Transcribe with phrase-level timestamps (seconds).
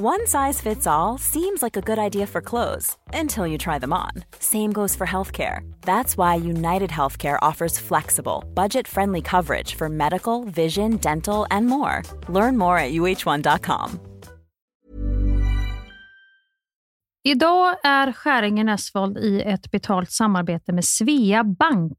[0.00, 3.92] One size fits all seems like a good idea for clothes until you try them
[3.92, 4.24] on.
[4.38, 5.70] Same goes for healthcare.
[5.82, 12.02] That's why United Healthcare offers flexible, budget friendly coverage for medical, vision, dental, and more.
[12.28, 14.00] Learn more at uh1.com.
[17.24, 21.98] Idag är Skäringen Esvold i ett betalt samarbete med Svea Bank.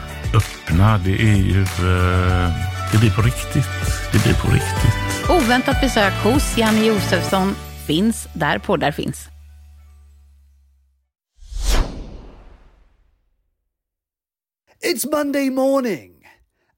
[0.33, 0.97] öppna.
[0.97, 1.61] Det är ju...
[1.61, 2.51] eh,
[2.91, 3.65] det blir på riktigt.
[4.11, 5.29] Det blir på riktigt.
[5.29, 7.55] Oväntat besök hos Janne Josefsson
[7.87, 9.27] finns där poddar finns.
[14.83, 16.11] It's Monday morning,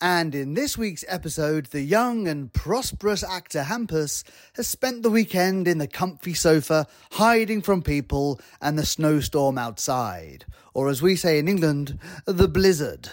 [0.01, 4.25] and in this week's episode, the young and prosperous actor Hampus
[4.57, 10.45] has spent the weekend in the comfy sofa, hiding from people and the snowstorm outside,
[10.73, 13.09] or as we say in England, the blizzard.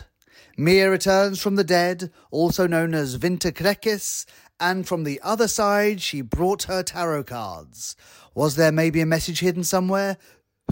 [0.61, 4.27] Mia returns from the dead, also known as Vinter Krekis,
[4.61, 7.97] and from the other side, she brought her tarot cards.
[8.35, 10.19] Was there maybe a message hidden somewhere?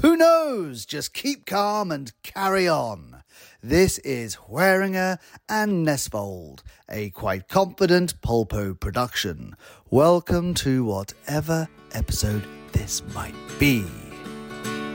[0.02, 0.84] Who knows?
[0.84, 3.22] Just keep calm and carry on.
[3.62, 5.16] This is Hueringer
[5.48, 9.56] and Nesvold, a quite confident Polpo production.
[9.88, 13.86] Welcome to whatever episode this might be.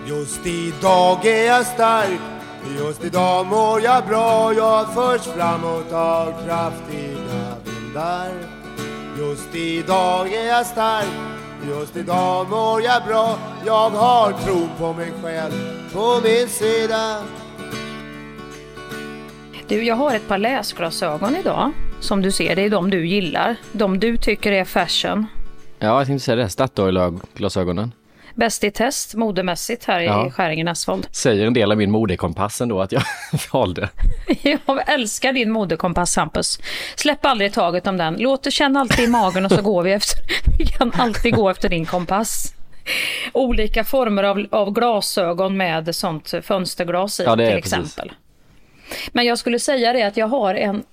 [0.05, 2.42] Just idag är jag stark,
[2.77, 4.53] just idag mår jag bra.
[4.53, 8.31] Jag förs framåt av kraftiga vindar.
[9.17, 11.05] Just idag är jag stark,
[11.69, 13.37] just idag mår jag bra.
[13.65, 15.53] Jag har tron på mig själv
[15.93, 17.21] på min sida.
[19.67, 21.71] Du, jag har ett par läsglasögon idag.
[21.99, 23.55] Som du ser, det är de du gillar.
[23.71, 25.25] De du tycker är fashion.
[25.79, 26.49] Ja, jag tänkte säga det.
[26.49, 27.91] Statoil-glasögonen.
[28.35, 30.27] Bäst i test modemässigt här Ja.
[30.27, 31.07] i Skäringen Asfold.
[31.11, 33.03] Säger en del av min modekompass ändå att jag
[33.53, 33.89] valde.
[34.41, 36.59] Jag älskar din modekompass Hampus.
[36.95, 38.15] Släpp aldrig taget om den.
[38.19, 40.19] Låt det känna alltid i magen och så går vi efter.
[40.59, 42.53] Vi kan alltid gå efter din kompass.
[43.33, 47.73] Olika former av, av glasögon med sånt fönsterglas i Ja, till precis.
[47.73, 48.11] exempel.
[49.11, 50.83] Men jag skulle säga det att jag har en,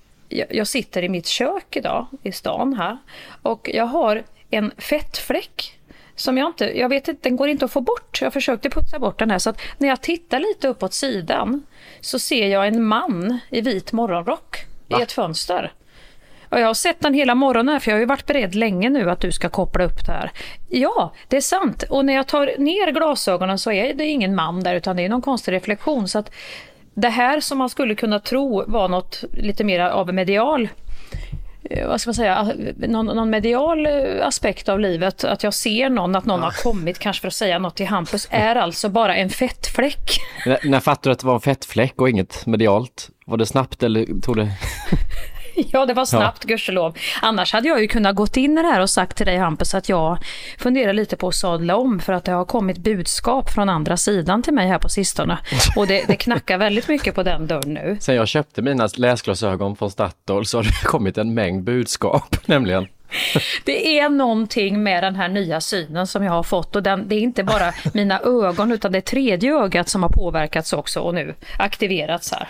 [0.49, 2.97] jag sitter i mitt kök idag i stan här
[3.41, 5.79] och jag har en fettfläck
[6.21, 8.19] som jag inte, jag vet inte, den går inte att få bort.
[8.21, 11.63] Jag försökte putsa bort den här så att när jag tittar lite uppåt sidan
[12.01, 14.57] så ser jag en man i vit morgonrock
[14.87, 15.71] i ett fönster.
[16.49, 19.09] Och jag har sett den hela morgonen för jag har ju varit beredd länge nu
[19.09, 20.31] att du ska koppla upp det här.
[20.69, 21.83] Ja, det är sant.
[21.89, 25.09] Och när jag tar ner glasögonen så är det ingen man där utan det är
[25.09, 26.07] någon konstig reflektion.
[26.07, 26.31] Så att
[26.93, 30.69] det här som man skulle kunna tro var något lite mer av medial
[31.87, 36.15] vad ska man säga, någon, någon medial eh, aspekt av livet, att jag ser någon,
[36.15, 39.29] att någon har kommit kanske för att säga något till Hampus, är alltså bara en
[39.29, 40.19] fettfläck.
[40.45, 43.09] N- när fattade du att det var en fettfläck och inget medialt?
[43.25, 44.51] Var det snabbt eller tog det...
[45.71, 46.97] Ja, det var snabbt, gudskelov.
[47.21, 49.73] Annars hade jag ju kunnat gått in i det här och sagt till dig Hampus
[49.73, 50.17] att jag
[50.57, 54.43] funderar lite på att sadla om för att det har kommit budskap från andra sidan
[54.43, 55.37] till mig här på sistone.
[55.75, 57.97] Och det, det knackar väldigt mycket på den dörren nu.
[57.99, 62.87] Sen jag köpte mina läsglasögon från Statoil så har det kommit en mängd budskap, nämligen.
[63.65, 67.15] Det är någonting med den här nya synen som jag har fått och den, det
[67.15, 71.35] är inte bara mina ögon utan det tredje ögat som har påverkats också och nu
[71.57, 72.47] aktiverats här.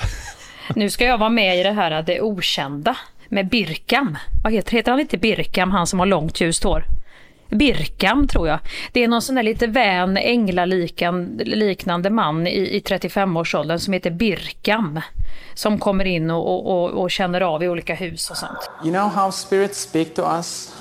[0.76, 2.98] Nu ska jag vara med i det här Det okända
[3.30, 4.18] med Birkam.
[4.44, 6.86] Vad heter, heter han inte Birkam, han som har långt ljust hår?
[7.50, 8.60] Birkam tror jag.
[8.92, 15.00] Det är någon sån där lite vän, änglaliknande man i, i 35-årsåldern som heter Birkam.
[15.54, 18.72] Som kommer in och, och, och, och känner av i olika hus och sånt.
[18.84, 20.76] You know how spirits speak to us?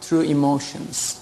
[0.00, 1.17] Through emotions.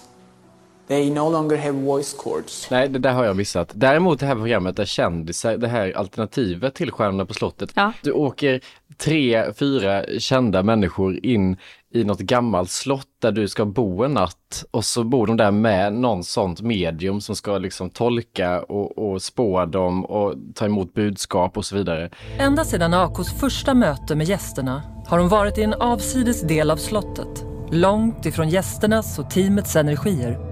[0.89, 2.71] They no longer have voice cords.
[2.71, 3.71] Nej, det där har jag missat.
[3.75, 7.71] Däremot det här programmet där kändisar, det här alternativet till Stjärnorna på slottet.
[7.75, 7.93] Ja.
[8.03, 8.61] Du åker
[8.97, 11.57] tre, fyra kända människor in
[11.93, 15.51] i något gammalt slott där du ska bo en natt och så bor de där
[15.51, 20.95] med någon sånt medium som ska liksom tolka och, och spå dem och ta emot
[20.95, 22.11] budskap och så vidare.
[22.39, 26.77] Ända sedan Akos första möte med gästerna har hon varit i en avsides del av
[26.77, 27.45] slottet.
[27.71, 30.46] Långt ifrån gästernas och teamets energier.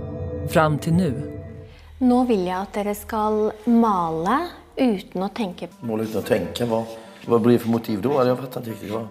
[0.48, 1.40] Fram till nu.
[1.98, 4.38] Nå vil jeg at dere skal male
[4.76, 6.84] uten å tenke Mål utan att tänka vad?
[7.26, 8.26] Vad blir det för motiv då?
[8.26, 8.90] Jag fattar inte riktigt.
[8.90, 9.08] Vad...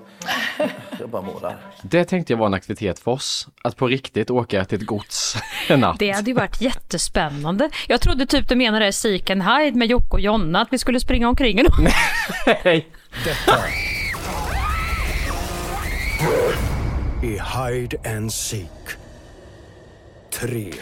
[1.00, 1.58] Jag bara målar.
[1.82, 3.48] Det tänkte jag var en aktivitet för oss.
[3.62, 5.36] Att på riktigt åka till ett gods
[5.70, 6.00] en natt.
[6.00, 7.70] Det hade ju varit jättespännande.
[7.88, 11.00] Jag trodde typ du menade Seek and Hide med Jocke och Jonna, att vi skulle
[11.00, 11.66] springa omkring en
[12.64, 12.88] Nej.
[13.24, 13.58] Detta
[17.22, 19.03] är Hide and Seek
[20.42, 20.74] 3.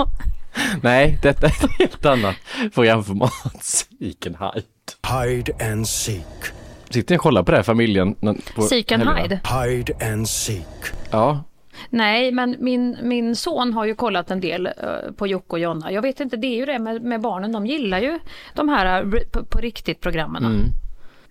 [0.82, 2.36] Nej, detta är ett helt annat
[2.74, 3.32] programformat.
[3.60, 4.66] Seek and Hide.
[5.26, 6.26] Hide and Seek.
[6.90, 8.14] Sitter ni och kollar på det här familjen?
[8.54, 9.22] På Seek and helgerna?
[9.22, 9.40] Hide?
[9.66, 10.66] Hide and Seek.
[11.10, 11.44] Ja.
[11.90, 14.72] Nej, men min, min son har ju kollat en del eh,
[15.16, 15.92] på Jocke och Jonna.
[15.92, 18.18] Jag vet inte, det är ju det med, med barnen, de gillar ju
[18.54, 20.44] de här eh, på, på riktigt programmen.
[20.44, 20.68] Mm.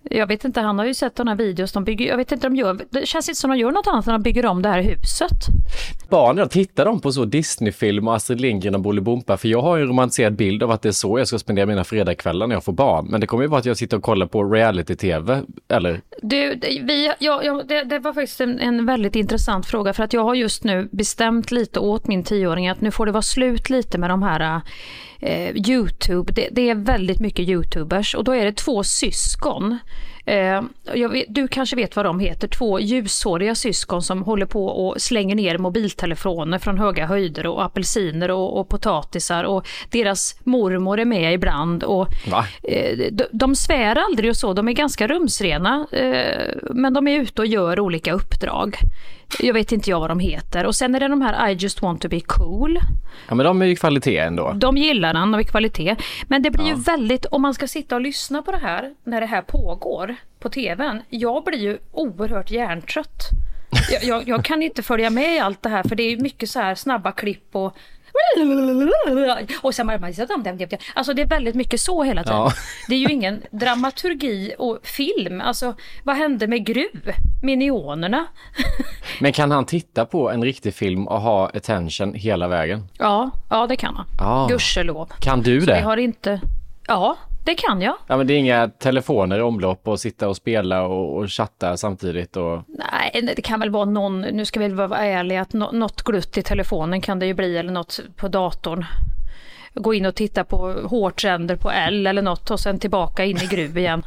[0.03, 2.48] Jag vet inte, han har ju sett de här videos, de bygger, jag vet inte,
[2.48, 4.62] de gör, det känns inte som de gör något annat än att de bygger om
[4.62, 5.31] det här huset.
[6.10, 9.38] Barnen, tittar de på så Disney-film och Astrid Lindgren och Bolibompa?
[9.38, 11.65] För jag har ju en romantiserad bild av att det är så jag ska spendera
[11.65, 13.08] mina fredagskvällar när jag får barn.
[13.10, 16.01] Men det kommer ju vara att jag sitter och kollar på reality-tv, eller?
[16.22, 20.13] Du, vi, ja, ja, det, det var faktiskt en, en väldigt intressant fråga för att
[20.13, 23.70] jag har just nu bestämt lite åt min tioåring att nu får det vara slut
[23.70, 24.62] lite med de här
[25.21, 26.33] eh, Youtube.
[26.33, 29.77] Det, det är väldigt mycket Youtubers och då är det två syskon.
[30.31, 30.61] Eh,
[31.09, 35.35] vet, du kanske vet vad de heter, två ljushåriga syskon som håller på och slänger
[35.35, 41.33] ner mobiltelefoner från höga höjder och apelsiner och, och potatisar och deras mormor är med
[41.33, 42.07] ibland och?
[42.63, 45.88] Eh, de, de svär aldrig och så, de är ganska rumsrena.
[45.91, 48.75] eh, Men de är ute och gör olika uppdrag.
[49.39, 50.65] Jag vet inte jag vad de heter.
[50.65, 52.79] Och sen är det de här I just want to be cool.
[53.27, 54.51] Ja, men de är ju kvalitet ändå.
[54.55, 55.95] De gillar han, de är kvalitet.
[56.27, 59.21] Men det blir ju väldigt, om man ska sitta och lyssna på det här när
[59.21, 61.01] det här pågår på tvn.
[61.09, 63.29] Jag blir ju oerhört hjärntrött.
[63.91, 66.49] Jag, jag, jag kan inte följa med i allt det här för det är mycket
[66.49, 67.77] så här snabba klipp och
[69.61, 69.89] och sen
[70.93, 72.37] alltså det är väldigt mycket så hela tiden.
[72.37, 72.51] Ja.
[72.87, 75.41] Det är ju ingen dramaturgi och film.
[75.41, 77.11] Alltså vad hände med Gruv?
[77.43, 78.27] Minionerna?
[79.19, 82.87] Men kan han titta på en riktig film och ha attention hela vägen?
[82.97, 84.05] Ja, ja det kan han.
[84.19, 84.47] Ja.
[84.49, 85.11] Gudskelov.
[85.19, 85.75] Kan du Så det?
[85.75, 86.41] vi har inte...
[86.87, 87.95] Ja, det kan jag.
[88.07, 91.77] Ja, men det är inga telefoner i omlopp och sitta och spela och, och chatta
[91.77, 92.62] samtidigt och...
[92.67, 96.38] Nej, det kan väl vara någon, nu ska vi vara ärliga, att nå- något glutt
[96.38, 98.86] i telefonen kan det ju bli eller något på datorn.
[99.74, 103.45] Gå in och titta på hårtrender på L eller något och sen tillbaka in i
[103.45, 104.03] gruv igen.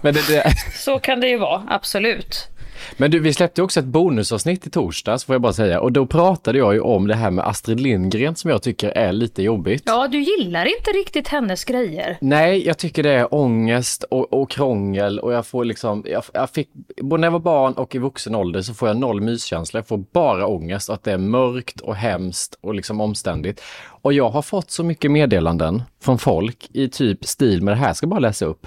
[0.00, 0.44] Men, det, det...
[0.74, 2.48] Så kan det ju vara, absolut.
[2.96, 6.06] Men du, vi släppte också ett bonusavsnitt i torsdags får jag bara säga och då
[6.06, 9.82] pratade jag ju om det här med Astrid Lindgren som jag tycker är lite jobbigt.
[9.86, 12.16] Ja, du gillar inte riktigt hennes grejer.
[12.20, 16.50] Nej, jag tycker det är ångest och, och krångel och jag får liksom, jag, jag
[16.50, 16.68] fick,
[17.02, 19.78] både när jag var barn och i vuxen ålder så får jag noll myskänsla.
[19.78, 23.62] Jag får bara ångest och att det är mörkt och hemskt och liksom omständigt.
[24.02, 27.86] Och jag har fått så mycket meddelanden från folk i typ stil med det här,
[27.86, 28.66] jag ska bara läsa upp.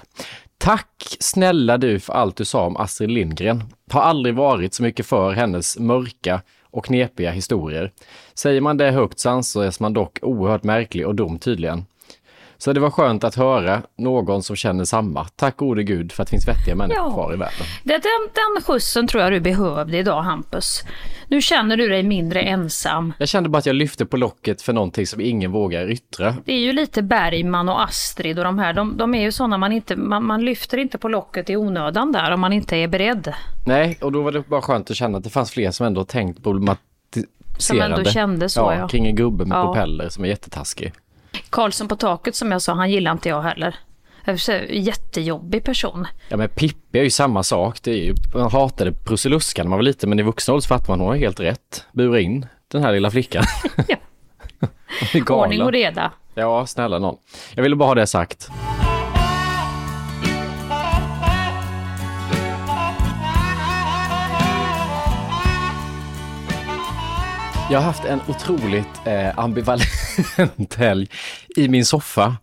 [0.62, 3.62] Tack snälla du för allt du sa om Astrid Lindgren.
[3.90, 7.92] Har aldrig varit så mycket för hennes mörka och knepiga historier.
[8.34, 11.84] Säger man det högt så anses man dock oerhört märklig och dum tydligen.
[12.62, 15.24] Så det var skönt att höra någon som känner samma.
[15.24, 17.12] Tack gode gud för att det finns vettiga människor Ja.
[17.12, 17.66] kvar i världen.
[17.84, 18.02] Det, den,
[18.34, 20.82] den skjutsen tror jag du behövde idag Hampus.
[21.28, 23.12] Nu känner du dig mindre ensam.
[23.18, 26.34] Jag kände bara att jag lyfte på locket för någonting som ingen vågar yttra.
[26.44, 29.58] Det är ju lite Bergman och Astrid och de här, de, de är ju sådana
[29.58, 32.88] man inte, man, man lyfter inte på locket i onödan där om man inte är
[32.88, 33.34] beredd.
[33.66, 36.04] Nej, och då var det bara skönt att känna att det fanns fler som ändå
[36.04, 37.28] tänkt problematiserande.
[37.58, 38.88] Som ändå kände så, ja.
[38.88, 39.64] Kring en gubbe med Ja.
[39.64, 40.92] propeller som är jättetaskig.
[41.50, 43.76] Karlsson på taket som jag sa, han gillar inte jag heller.
[44.70, 46.06] Jättejobbig person.
[46.28, 47.82] Ja men Pippi är ju samma sak.
[47.82, 50.68] Det är ju, man hatade Prussiluskan när man var liten men i vuxen ålder så
[50.68, 51.84] fattar man hon har helt rätt.
[51.92, 53.44] Bura in den här lilla flickan.
[53.88, 53.96] Ja.
[55.34, 56.12] Ordning och reda.
[56.34, 57.16] Ja, snälla någon.
[57.54, 58.48] Jag ville bara ha det sagt.
[67.70, 71.08] Jag har haft en otroligt eh, ambivalent helg
[71.56, 72.36] i min soffa.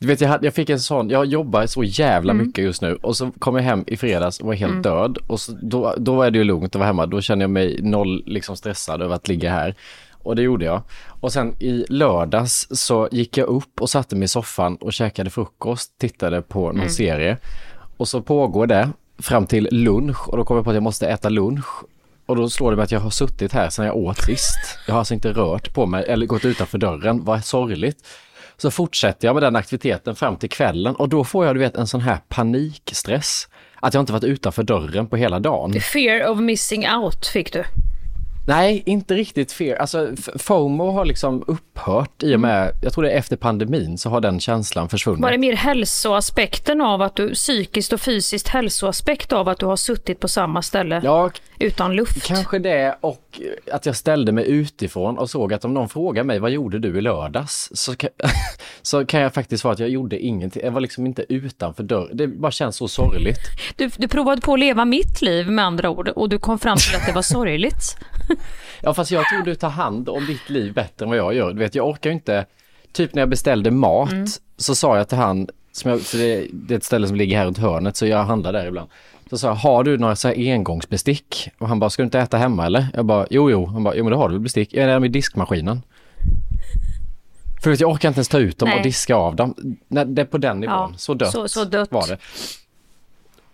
[0.00, 2.46] Du vet, jag, hade, jag fick en sån, jag jobbar så jävla Mm.
[2.46, 4.82] mycket just nu och så kom jag hem i fredags och var helt Mm.
[4.82, 7.06] död och så, då, då är det ju lugnt att vara hemma.
[7.06, 9.74] Då känner jag mig noll liksom stressad över att ligga här.
[10.12, 10.82] Och det gjorde jag.
[11.20, 15.30] Och sen i lördags så gick jag upp och satte mig i soffan och käkade
[15.30, 16.88] frukost, tittade på någon Mm.
[16.88, 17.36] serie.
[17.96, 21.08] Och så pågår det fram till lunch och då kom jag på att jag måste
[21.08, 21.66] äta lunch.
[22.26, 24.78] Och då slår det mig att jag har suttit här sedan jag åt sist.
[24.86, 27.24] Jag har alltså inte rört på mig eller gått utanför dörren.
[27.24, 28.06] Vad sorgligt.
[28.56, 31.76] Så fortsätter jag med den aktiviteten fram till kvällen och då får jag du vet
[31.76, 33.48] en sån här panikstress.
[33.80, 35.80] Att jag inte varit utanför dörren på hela dagen.
[35.80, 37.64] Fear of missing out fick du.
[38.46, 39.78] Nej, inte riktigt fel.
[39.78, 44.10] Alltså FOMO har liksom upphört i och med, jag tror det är efter pandemin så
[44.10, 45.22] har den känslan försvunnit.
[45.22, 49.76] Var det mer hälsoaspekten av att du, psykiskt och fysiskt hälsoaspekt av att du har
[49.76, 52.26] suttit på samma ställe ja, utan luft?
[52.26, 53.40] Kanske det och
[53.72, 56.98] att jag ställde mig utifrån och såg att om någon frågar mig vad gjorde du
[56.98, 57.70] i lördags?
[57.74, 58.10] Så kan,
[58.82, 60.62] så kan jag faktiskt svara att jag gjorde ingenting.
[60.64, 62.16] Jag var liksom inte utanför dörren.
[62.16, 63.40] Det bara känns så sorgligt.
[63.76, 66.76] Du, du provade på att leva mitt liv med andra ord och du kom fram
[66.76, 67.96] till att det var sorgligt.
[68.80, 71.52] Ja fast jag tror du tar hand om ditt liv bättre än vad jag gör.
[71.52, 72.46] Du vet jag orkar ju inte,
[72.92, 74.26] typ när jag beställde mat mm.
[74.56, 77.38] så sa jag till han, som jag, för det, det, är ett ställe som ligger
[77.38, 78.90] här runt hörnet så jag handlar där ibland.
[79.30, 81.48] Så sa jag, har du några så här engångsbestick?
[81.58, 82.86] Och han bara, ska du inte äta hemma eller?
[82.94, 83.66] Jag bara, jo jo.
[83.66, 84.74] Han bara, jo men då har du väl bestick?
[84.74, 85.82] Ja, det är i diskmaskinen.
[87.62, 88.78] För jag orkar inte ens ta ut dem Nej.
[88.78, 89.54] och diska av dem.
[89.88, 90.74] Nej, det är på den nivån.
[90.74, 92.18] Ja, så dött, så, så dött var det.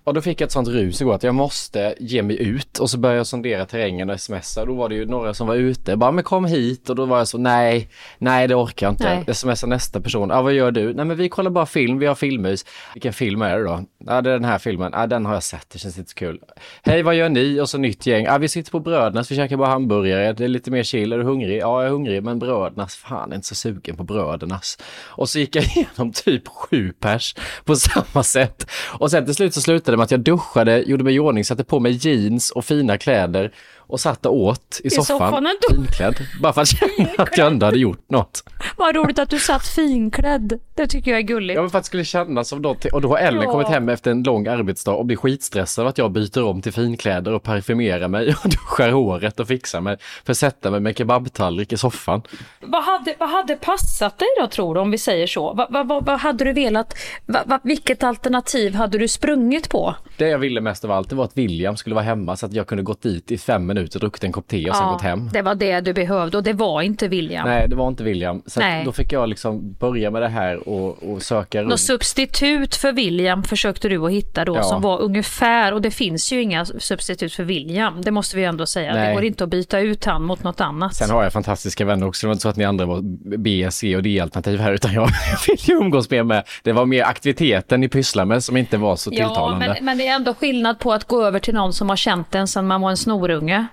[0.05, 2.91] Och då fick jag ett sånt rus igår att jag måste ge mig ut och
[2.91, 4.65] så började jag sondera terrängen och smsa.
[4.65, 7.19] Då var det ju några som var ute, bara men kom hit och då var
[7.19, 7.89] jag så nej,
[8.19, 9.23] nej det orkar jag inte.
[9.27, 9.35] Nej.
[9.35, 10.95] Smsa nästa person, ja vad gör du?
[10.95, 12.65] Nej men vi kollar bara film, vi har filmmys.
[12.95, 13.85] Vilken film är det då?
[14.07, 16.15] Ja det är den här filmen, ja den har jag sett, det känns inte så
[16.15, 16.41] kul.
[16.83, 17.61] Hej vad gör ni?
[17.61, 20.49] Och så nytt gäng, ja vi sitter på Brödernas, vi käkar bara hamburgare, det är
[20.49, 21.61] lite mer chill, är du hungrig?
[21.61, 24.79] Ja jag är hungrig, men Brödernas, fan jag är inte så sugen på Brödernas.
[25.05, 28.71] Och så gick jag igenom typ sju pers på samma sätt.
[28.99, 31.45] Och sen till slut så slutade det med att jag duschade, gjorde mig i ordning,
[31.45, 33.53] satte på mig jeans och fina kläder
[33.91, 36.15] och satt och åt i, I soffan, soffan finklädd.
[36.43, 38.45] Bara för att känna att jag ändå hade gjort något.
[38.77, 40.61] Vad roligt att du satt finklädd.
[40.75, 41.57] Det tycker jag är gulligt.
[41.57, 42.85] Ja, men för att det skulle kännas som något.
[42.85, 43.53] Och då har Ellen ja.
[43.53, 47.33] kommit hem efter en lång arbetsdag och blir skitstressad att jag byter om till finkläder
[47.33, 51.73] och parfymerar mig och duschar håret och fixar mig för att sätta mig med kebabtallrik
[51.73, 52.23] i soffan.
[52.61, 55.53] Vad hade, vad hade passat dig då tror du om vi säger så?
[55.55, 56.95] Vad, vad, vad, vad hade du velat,
[57.27, 59.95] vad, vilket alternativ hade du sprungit på?
[60.17, 62.53] Det jag ville mest av allt det var att William skulle vara hemma så att
[62.53, 65.29] jag kunde gått dit i fem minuter, druckit en kopp te och sen gått hem.
[65.33, 67.49] Det var det du behövde och det var inte William.
[67.49, 68.43] Nej, det var inte William.
[68.47, 71.71] Så då fick jag liksom börja med det här och, och söka runt.
[71.71, 74.63] Något substitut för William försökte du att hitta då ja.
[74.63, 78.67] som var ungefär, och det finns ju inga substitut för William, det måste vi ändå
[78.67, 78.95] säga.
[78.95, 79.09] Nej.
[79.09, 80.95] Det går inte att byta ut han mot något annat.
[80.95, 83.01] Sen har jag fantastiska vänner också, det var inte så att ni andra var
[83.39, 85.09] B, C och D-alternativ här, utan jag
[85.47, 88.97] vill ju umgås mer med, det var mer aktiviteten ni pysslar med som inte var
[88.97, 89.67] så tilltalande.
[89.67, 91.97] Ja, men, men det är ändå skillnad på att gå över till någon som har
[91.97, 93.67] känt en sedan man var en snorunge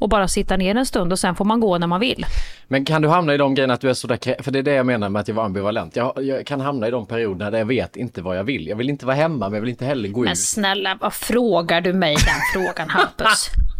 [0.00, 2.26] och bara sitta ner en stund och sen får man gå när man vill.
[2.68, 4.72] Men kan du hamna i de grejerna att du är sådär, för det är det
[4.72, 5.96] jag menar med att jag var ambivalent.
[5.96, 8.66] Jag, jag kan hamna i de perioderna där jag vet inte vad jag vill.
[8.66, 10.28] Jag vill inte vara hemma men jag vill inte heller gå men ut.
[10.28, 13.50] Men snälla, vad frågar du mig den frågan Hampus?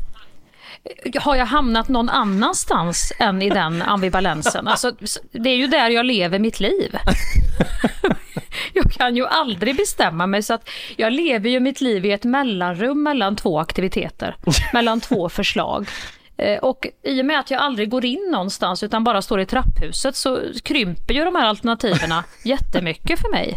[1.21, 4.69] har jag hamnat någon annanstans än i den ambivalensen?
[4.69, 4.93] Alltså,
[5.33, 6.97] det är ju där jag lever mitt liv.
[8.73, 12.25] jag kan ju aldrig bestämma mig så att jag lever ju mitt liv i ett
[12.25, 14.37] mellanrum mellan två aktiviteter,
[14.73, 15.89] mellan två förslag.
[16.37, 19.47] Eh, och i och med att jag aldrig går in någonstans utan bara står i
[19.47, 22.13] trapphuset så krymper ju de här alternativen
[22.45, 23.57] jättemycket för mig.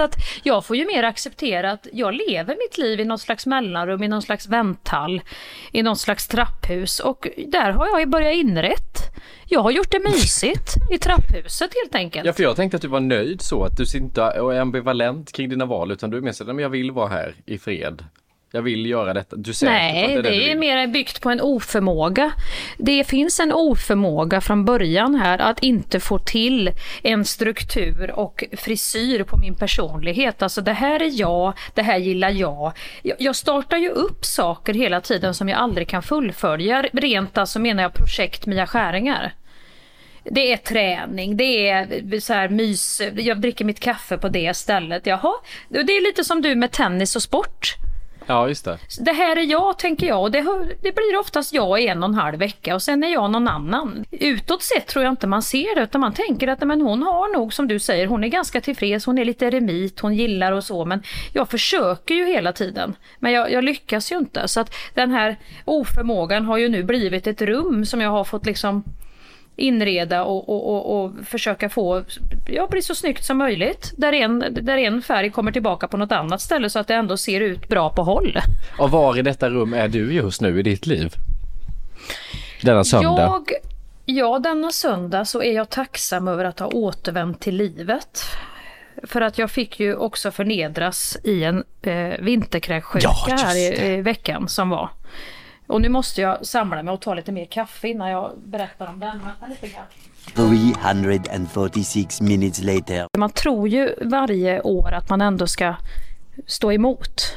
[0.00, 3.46] Så att jag får ju mer acceptera att jag lever mitt liv i något slags
[3.46, 5.20] mellanrum, i någon slags vänthall,
[5.72, 8.98] i någon slags trapphus och där har jag börjat inrätt.
[9.46, 12.26] Jag har gjort det mysigt i trapphuset helt enkelt.
[12.26, 15.48] Ja, för jag tänkte att du var nöjd så, att du inte är ambivalent kring
[15.48, 18.04] dina val utan du är mer så att jag vill vara här i fred
[18.52, 19.36] jag vill göra detta.
[19.36, 22.32] Du säger Nej, det, det, det är mer byggt på en oförmåga.
[22.78, 26.70] Det finns en oförmåga från början här att inte få till
[27.02, 30.42] en struktur och frisyr på min personlighet.
[30.42, 32.72] Alltså det här är jag, det här gillar jag.
[33.02, 36.82] Jag startar ju upp saker hela tiden som jag aldrig kan fullfölja.
[36.92, 39.34] Rent alltså menar jag projekt Mia Skäringar.
[40.24, 45.06] Det är träning, det är så här mys, jag dricker mitt kaffe på det stället.
[45.06, 45.32] Jaha,
[45.68, 47.76] det är lite som du med tennis och sport.
[48.30, 48.78] Ja, just det.
[49.00, 50.22] Det här är jag, tänker jag.
[50.22, 50.42] Och det,
[50.82, 53.48] det blir oftast jag i en och en halv vecka och sen är jag någon
[53.48, 54.04] annan.
[54.10, 57.38] Utåt sett tror jag inte man ser det, utan man tänker att men hon har
[57.38, 60.64] nog, som du säger, hon är ganska tillfreds, hon är lite eremit, hon gillar och
[60.64, 62.96] så, men jag försöker ju hela tiden.
[63.18, 64.48] Men jag, jag lyckas ju inte.
[64.48, 68.46] Så att den här oförmågan har ju nu blivit ett rum som jag har fått
[68.46, 68.84] liksom
[69.60, 72.02] inreda och, och, och, och, försöka få,
[72.46, 73.92] ja, bli så snyggt som möjligt.
[73.96, 77.16] Där en, där en färg kommer tillbaka på något annat ställe så att det ändå
[77.16, 78.38] ser ut bra på håll.
[78.78, 81.14] Och var i detta rum är du just nu i ditt liv?
[82.62, 83.20] Denna söndag?
[83.20, 83.50] Jag,
[84.04, 88.24] ja, denna söndag så är jag tacksam över att ha återvänt till livet.
[89.02, 94.02] För att jag fick ju också förnedras i en eh, vinterkräksjuka ja, här i, i
[94.02, 94.90] veckan som var.
[95.70, 99.00] Och nu måste jag samla mig och ta lite mer kaffe innan jag berättar om
[99.00, 99.20] den.
[100.34, 103.06] 346 minutes later.
[103.18, 105.74] Man tror ju varje år att man ändå ska
[106.46, 107.36] stå emot.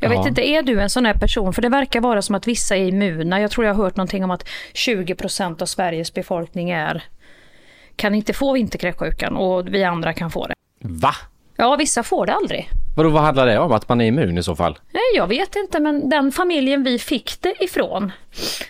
[0.00, 0.18] Jag Ja.
[0.18, 1.52] vet inte, är du en sån här person?
[1.52, 3.40] För det verkar vara som att vissa är immuna.
[3.40, 7.02] Jag tror jag har hört någonting om att 20 procent av Sveriges befolkning är
[7.96, 10.54] kan inte få vinterkräksjukan och vi andra kan få det.
[10.80, 11.14] Va?
[11.56, 12.68] Ja, vissa får det aldrig.
[12.96, 13.72] Vadå, vad handlar det om?
[13.72, 14.78] Att man är immun i så fall?
[14.92, 18.12] Nej, jag vet inte, men den familjen vi fick det ifrån,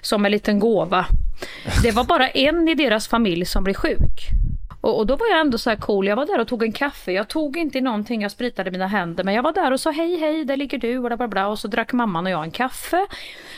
[0.00, 1.06] som en liten gåva,
[1.82, 4.30] det var bara en i deras familj som blev sjuk.
[4.80, 6.72] Och, och då var jag ändå så här cool, jag var där och tog en
[6.72, 9.90] kaffe, jag tog inte någonting, jag spritade mina händer, men jag var där och sa
[9.90, 10.98] hej hej, där ligger du.
[10.98, 13.06] Och bla bla bla, och så drack mamman och jag en kaffe.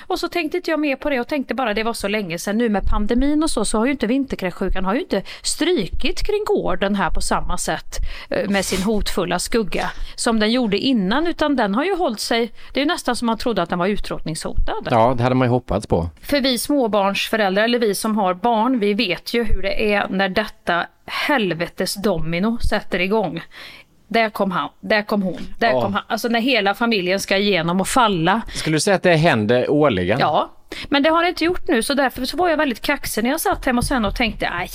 [0.07, 2.39] Och så tänkte inte jag mer på det och tänkte bara det var så länge
[2.39, 2.59] sedan.
[2.59, 6.45] Nu med pandemin och så, så har ju inte vinterkräksjukan har ju inte strykit kring
[6.47, 7.99] gården här på samma sätt
[8.31, 12.53] eh, med sin hotfulla skugga som den gjorde innan, utan den har ju hållit sig,
[12.73, 14.89] det är ju nästan som man trodde att den var utrotningshotad.
[14.91, 16.09] Ja, det hade man ju hoppats på.
[16.23, 20.29] För vi småbarnsföräldrar, eller vi som har barn, vi vet ju hur det är när
[20.29, 23.43] detta helvetes domino sätter igång.
[24.09, 25.83] Där kom han, där kom hon, där Ja.
[25.83, 26.03] kom han.
[26.07, 28.41] Alltså när hela familjen ska igenom och falla.
[28.55, 30.19] Skulle du säga att det händer årligen?
[30.21, 30.51] Ja,
[30.89, 33.31] men det har det inte gjort nu så därför så var jag väldigt kaxig när
[33.31, 34.69] jag satt hemma sen och tänkte aj,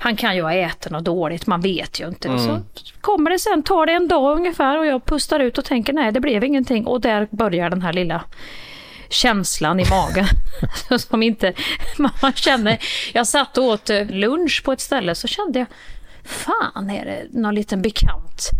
[0.00, 2.28] han kan ju ha ätit något dåligt, man vet ju inte.
[2.28, 2.62] Och så Mm.
[3.00, 6.12] kommer det sen, tar det en dag ungefär och jag pustar ut och tänker nej
[6.12, 8.22] det blev ingenting och där börjar den här lilla
[9.08, 10.26] känslan i magen.
[10.98, 11.52] som inte,
[12.22, 12.78] man känner,
[13.12, 15.68] jag satt och åt eh, lunch på ett ställe så kände jag
[16.28, 18.50] Fan, är det någon liten bekant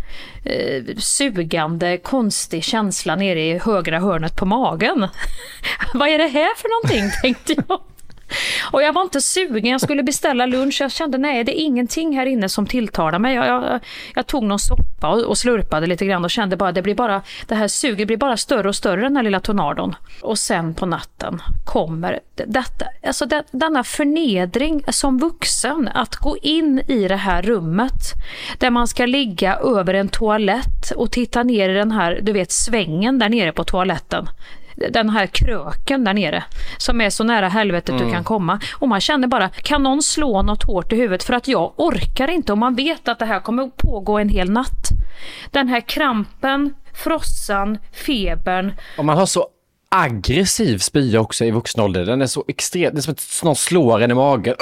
[0.44, 5.08] eh, sugande konstig känsla nere i högra hörnet på magen?
[5.94, 7.80] Vad är det här för någonting, tänkte jag.
[8.72, 10.80] Och jag var inte sugen, jag skulle beställa lunch.
[10.80, 13.34] Jag kände nej, det är ingenting här inne som tilltalar mig.
[13.34, 13.80] Jag, jag,
[14.14, 17.22] jag tog någon soppa och, och slurpade lite grann och kände bara det blir bara,
[17.46, 19.94] det här suget blir bara större och större den här lilla tornadon.
[20.22, 26.82] Och sen på natten kommer detta, alltså det, denna förnedring som vuxen att gå in
[26.88, 28.14] i det här rummet
[28.58, 32.52] där man ska ligga över en toalett och titta ner i den här, du vet
[32.52, 34.28] svängen där nere på toaletten
[34.90, 36.44] den här kröken där nere
[36.78, 38.14] som är så nära helvetet du Mm.
[38.14, 38.60] kan komma.
[38.74, 42.30] Och man känner bara, kan någon slå något hårt i huvudet för att jag orkar
[42.30, 44.88] inte och man vet att det här kommer pågå en hel natt.
[45.50, 48.72] Den här krampen, frossan, febern.
[48.98, 49.46] Och man har så
[49.90, 52.04] aggressiv spya också i vuxen ålder.
[52.06, 54.52] Den är så extrem, det är som att någon slår en i magen.
[54.54, 54.58] Uh!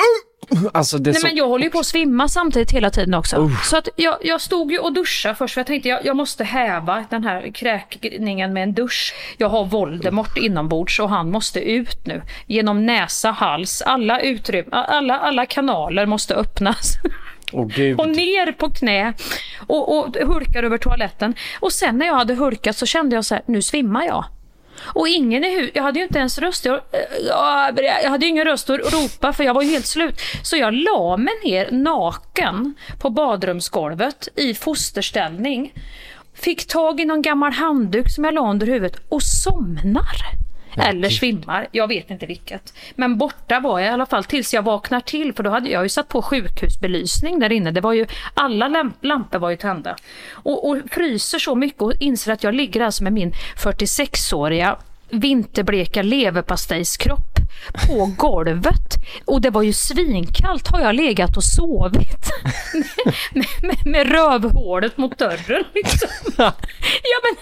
[0.73, 1.27] Alltså Nej, så...
[1.27, 3.37] men jag håller ju på att svimma samtidigt hela tiden också.
[3.37, 3.65] Usch.
[3.65, 6.45] Så att jag, jag stod ju och duschade först för jag tänkte jag, jag måste
[6.45, 9.15] häva den här kräkningen med en dusch.
[9.39, 12.23] Jag har Voldemort inombords och han måste ut nu.
[12.47, 16.95] Genom näsa, hals, alla utrymme, alla, alla kanaler måste öppnas.
[17.53, 18.01] Gud.
[18.01, 19.13] Och ner på knä
[19.67, 21.35] och, och hulkar över toaletten.
[21.61, 24.25] Och sen när jag hade hulkat så kände jag så här, nu svimmar jag.
[24.83, 26.73] Och ingen i huset, jag hade ju inte ens röst, eh,
[27.29, 30.21] jag, jag hade ju ingen röst att ropa för jag var ju helt slut.
[30.43, 35.73] Så jag la mig ner naken på badrumsgolvet i fosterställning.
[36.35, 40.17] Fick tag i någon gammal handduk som jag la under huvudet och somnar.
[40.77, 42.75] Eller svimmar, jag vet inte vilket.
[42.95, 45.83] Men borta var jag i alla fall tills jag vaknar till för då hade jag
[45.83, 47.71] ju satt på sjukhusbelysning där inne.
[47.71, 49.97] Det var ju, alla lamp- lampor var ju tända.
[50.33, 54.77] Och, och fryser så mycket och inser att jag ligger alltså med min 46-åriga
[55.11, 57.36] vinterbleka leverpastejskropp
[57.87, 58.95] på golvet.
[59.25, 62.31] Och det var ju svinkallt har jag legat och sovit.
[63.33, 66.09] med, med, med rövhålet mot dörren liksom.
[66.37, 66.53] ja,
[67.23, 67.37] men,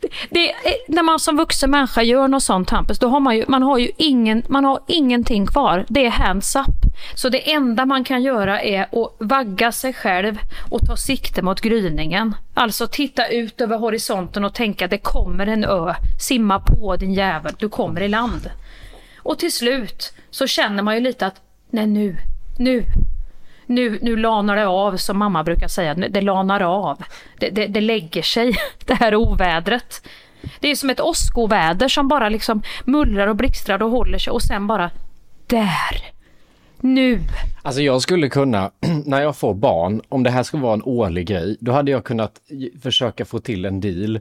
[0.00, 3.36] det, det, är- när man som vuxen människa gör något sånt Hampus, då har man
[3.36, 5.84] ju, man har ju ingen, man har ingenting kvar.
[5.88, 6.64] Det är hands up.
[7.14, 10.38] Så det enda man kan göra är att vagga sig själv
[10.70, 12.34] och ta sikte mot gryningen.
[12.54, 15.94] Alltså titta ut över horisonten och tänka det kommer en ö.
[16.20, 18.50] Simma på din jävel, du kommer i land.
[19.24, 22.16] Och till slut så känner man ju lite att nej nu,
[22.58, 22.84] nu,
[23.66, 25.94] nu, nu lanar det av som mamma brukar säga.
[25.94, 27.02] Det lanar av.
[27.38, 30.08] Det, det, det lägger sig, det här ovädret.
[30.60, 34.42] Det är som ett åskoväder som bara liksom mullrar och blixtrar och håller sig och
[34.42, 34.90] sen bara
[35.46, 36.14] där.
[36.80, 37.20] Nu.
[37.62, 38.70] Alltså jag skulle kunna,
[39.04, 42.04] när jag får barn, om det här skulle vara en årlig grej, då hade jag
[42.04, 42.40] kunnat
[42.82, 44.20] försöka få till en deal.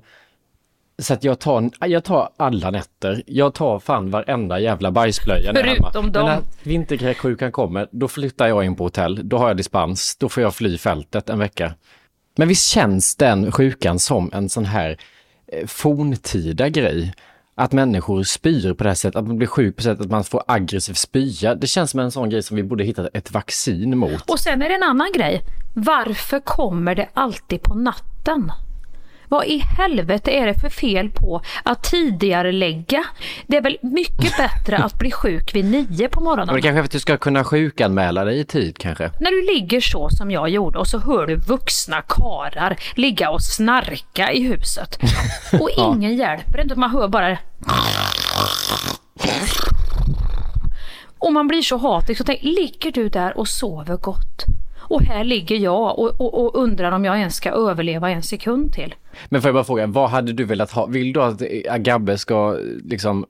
[0.97, 5.59] Så att jag tar, jag tar alla nätter, jag tar fan varenda jävla bajsblöja när
[5.59, 5.89] jag är hemma.
[5.91, 6.25] Förutom Men dem.
[6.25, 10.43] när vinterkräksjukan kommer, då flyttar jag in på hotell, då har jag dispens, då får
[10.43, 11.73] jag fly fältet en vecka.
[12.37, 14.97] Men visst känns den sjukan som en sån här
[15.47, 17.13] eh, forntida grej?
[17.55, 20.11] Att människor spyr på det här sättet, att man blir sjuk på det sättet att
[20.11, 21.55] man får aggressiv spya.
[21.55, 24.29] Det känns som en sån grej som vi borde hitta ett vaccin mot.
[24.29, 25.41] Och sen är det en annan grej.
[25.73, 28.51] Varför kommer det alltid på natten?
[29.29, 33.03] Vad i helvete är det för fel på att tidigare lägga?
[33.47, 36.45] Det är väl mycket bättre att bli sjuk vid nio på morgonen?
[36.47, 39.11] Men det kanske är för att du ska kunna sjukanmäla dig i tid kanske?
[39.19, 43.41] När du ligger så som jag gjorde och så hör du vuxna karar ligga och
[43.41, 44.97] snarka i huset.
[45.59, 45.93] Och Ja.
[45.95, 47.37] ingen hjälper inte, man hör bara
[51.19, 54.45] Och man blir så hatig så tänk, ligger du där och sover gott?
[54.93, 58.73] Och här ligger jag och, och, och undrar om jag ens ska överleva en sekund
[58.73, 58.95] till.
[59.29, 60.85] Men får jag bara fråga, vad hade du velat ha?
[60.85, 63.25] Vill du att eh, Agabbe ska liksom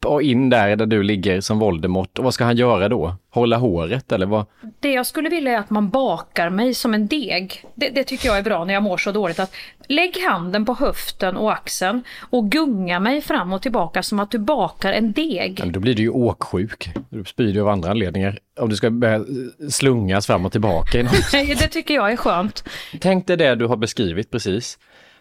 [0.00, 2.18] upp och in där där du ligger som Voldemort?
[2.18, 3.16] Och vad ska han göra då?
[3.30, 4.46] Hålla håret eller vad?
[4.80, 7.64] Det jag skulle vilja är att man bakar mig som en deg.
[7.74, 9.38] Det, det tycker jag är bra när jag mår så dåligt.
[9.38, 9.54] Att
[9.88, 14.38] lägg handen på höften och axeln och gunga mig fram och tillbaka som att du
[14.38, 15.56] bakar en deg.
[15.60, 16.90] Men då blir du ju åksjuk.
[17.10, 18.38] Du spyr ju av andra anledningar.
[18.60, 19.24] Om du ska börja
[19.70, 20.98] slungas fram och tillbaka.
[21.02, 21.12] någon-
[21.58, 22.64] det tycker jag är skönt.
[23.00, 24.78] Tänk dig det du har beskrivit precis.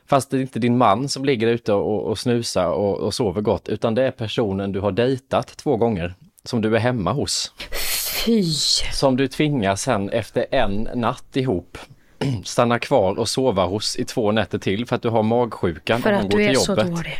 [0.09, 3.41] Fast det är inte din man som ligger ute och, och snusar och, och sover
[3.41, 7.53] gott, utan det är personen du har dejtat två gånger, som du är hemma hos.
[8.25, 8.43] Fy!
[8.93, 11.77] Som du tvingas sen efter en natt ihop
[12.43, 16.11] stanna kvar och sova hos i två nätter till för att du har magsjukan För
[16.11, 17.17] att du är till så dålig.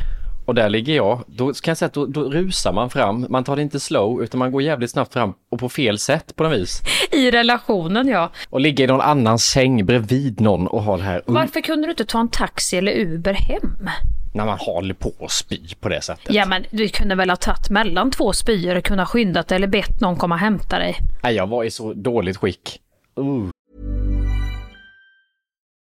[0.49, 1.23] Och där ligger jag.
[1.27, 3.25] Då kan jag säga att då, då rusar man fram.
[3.29, 6.35] Man tar det inte slow utan man går jävligt snabbt fram och på fel sätt
[6.35, 6.81] på något vis.
[7.11, 8.31] I relationen ja.
[8.49, 11.91] Och ligger i någon annans säng bredvid någon och har det här Varför kunde du
[11.91, 13.89] inte ta en taxi eller Uber hem?
[14.33, 16.33] när man håller på att spy på det sättet.
[16.33, 20.01] Ja men du kunde väl ha tagit mellan två spyor och kunnat skyndat eller bett
[20.01, 20.97] någon komma och hämta dig.
[21.23, 22.79] Nej, jag var i så dåligt skick.
[23.19, 23.49] Uh.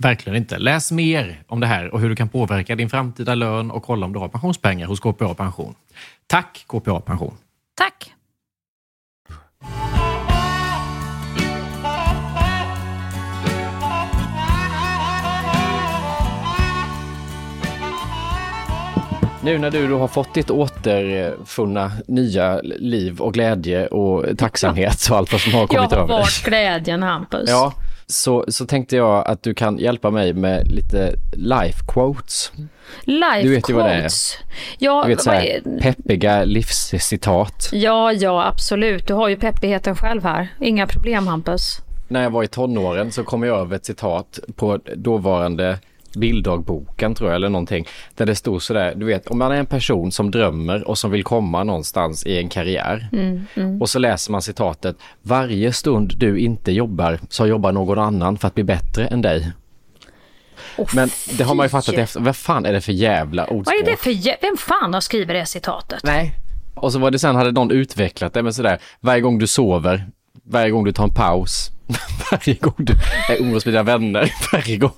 [0.00, 0.58] Verkligen inte.
[0.58, 4.06] Läs mer om det här och hur du kan påverka din framtida lön och kolla
[4.06, 5.74] om du har pensionspengar hos KPA Pension.
[6.26, 7.34] Tack KPA Pension!
[7.74, 8.10] Tack!
[19.42, 25.16] Nu när du då har fått ditt återfunna nya liv och glädje och tacksamhet och
[25.16, 26.16] allt vad som har kommit Jag har över dig.
[26.22, 27.50] varit glädjen Hampus.
[27.50, 27.72] Ja,
[28.06, 32.52] så, så tänkte jag att du kan hjälpa mig med lite life quotes.
[33.04, 33.98] Life Du vet ju vad det är.
[34.00, 34.36] quotes.
[34.78, 37.68] Ja, Du vet så här, är- peppiga livscitat.
[37.72, 39.06] ja, ja, absolut.
[39.06, 40.48] Du har ju peppigheten själv här.
[40.60, 41.78] Inga problem Hampus.
[42.08, 45.78] När jag var i tonåren så kom jag över ett citat på dåvarande
[46.16, 47.86] bilddagboken tror jag eller någonting.
[48.14, 51.10] Där det stod sådär, du vet om man är en person som drömmer och som
[51.10, 53.08] vill komma någonstans i en karriär.
[53.12, 53.82] Mm, mm.
[53.82, 58.48] Och så läser man citatet, varje stund du inte jobbar så jobbar någon annan för
[58.48, 59.52] att bli bättre än dig.
[60.94, 63.66] Men det har man ju fattat efter, vad fan är det för jävla ordspråk?
[63.66, 66.00] Vad är det för jä- Vem fan har skrivit det citatet?
[66.04, 66.32] Nej.
[66.74, 70.06] Och så var det sen hade någon utvecklat det med sådär, varje gång du sover,
[70.44, 71.70] varje gång du tar en paus,
[72.30, 72.92] varje gång du
[73.28, 74.92] är umgås med dina vänner, varje gång.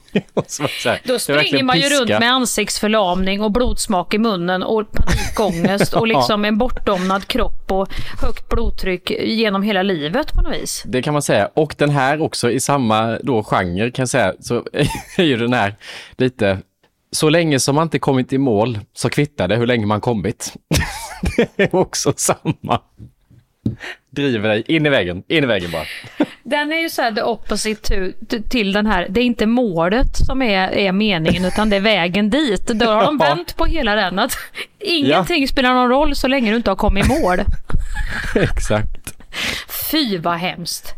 [0.84, 2.00] Här, Då springer man ju piska.
[2.00, 7.88] runt med ansiktsförlamning och blodsmak i munnen och panikångest och liksom en bortdomnad kropp och
[8.22, 10.82] högt blodtryck genom hela livet på något vis.
[10.86, 11.50] Det kan man säga.
[11.54, 14.64] Och den här också i samma då genre kan jag säga, så
[15.16, 15.74] är ju den här
[16.16, 16.58] lite,
[17.12, 20.52] så länge som man inte kommit i mål så kvittar det hur länge man kommit.
[21.36, 22.80] det är också samma.
[24.10, 25.84] Driver dig in i väggen, in i väggen bara.
[26.42, 30.16] Den är ju så här the opposite to, till den här, det är inte målet
[30.26, 32.66] som är, är meningen utan det är vägen dit.
[32.66, 33.26] Då har de Ja.
[33.34, 34.32] vänt på hela den att
[34.78, 37.38] ingenting spelar någon roll så länge du inte har kommit i mål.
[38.34, 39.14] Exakt.
[39.90, 40.94] Fy vad hemskt.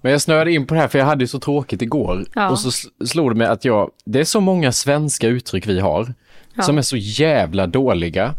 [0.00, 2.24] Men jag snöade in på det här för jag hade ju så tråkigt igår.
[2.34, 2.50] Ja.
[2.50, 5.80] Och så sl- slog det mig att jag, det är så många svenska uttryck vi
[5.80, 6.14] har
[6.54, 6.62] Ja.
[6.62, 8.34] som är så jävla dåliga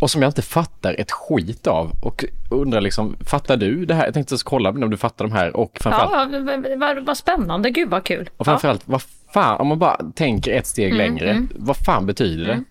[0.00, 1.92] och som jag inte fattar ett skit av.
[2.02, 4.04] Och undrar liksom, fattar du det här?
[4.04, 7.88] Jag tänkte kolla om du fattar de här och framförallt, Ja, vad, vad, spännande, gud
[7.90, 8.30] vad kul.
[8.36, 9.02] och framförallt vad
[9.34, 11.48] fan, om man bara tänker ett steg Mm, längre, mm.
[11.56, 12.52] vad fan betyder det?
[12.52, 12.64] Mm.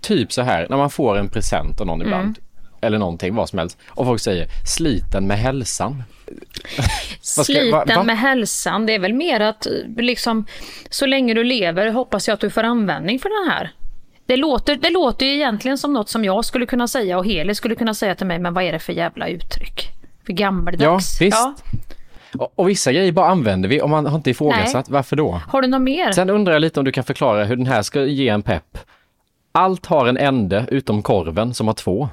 [0.00, 2.06] Typ så här, när man får en present av någon Mm.
[2.12, 2.38] ibland,
[2.80, 4.46] eller någonting, vad som helst, och folk säger
[4.76, 6.02] sliten med hälsan.
[7.20, 8.02] Ska- Sliten va- va?
[8.02, 10.46] med hälsan, det är väl mer att liksom
[10.90, 13.72] så länge du lever hoppas jag att du får användning för den här.
[14.32, 17.54] Det låter, det låter ju egentligen som något som jag skulle kunna säga och Heli
[17.54, 19.90] skulle kunna säga till mig, men vad är det för jävla uttryck?
[20.26, 21.20] För gammaldags.
[21.20, 21.64] Ja, visst.
[22.38, 24.88] Och, och vissa grejer bara använder vi om man har inte ifrågasatt.
[24.88, 24.92] Nej.
[24.92, 25.40] Varför då?
[25.48, 26.12] Har du något mer?
[26.12, 28.78] Sen undrar jag lite om du kan förklara hur den här ska ge en pepp.
[29.52, 32.08] Allt har en ände utom korven som har två.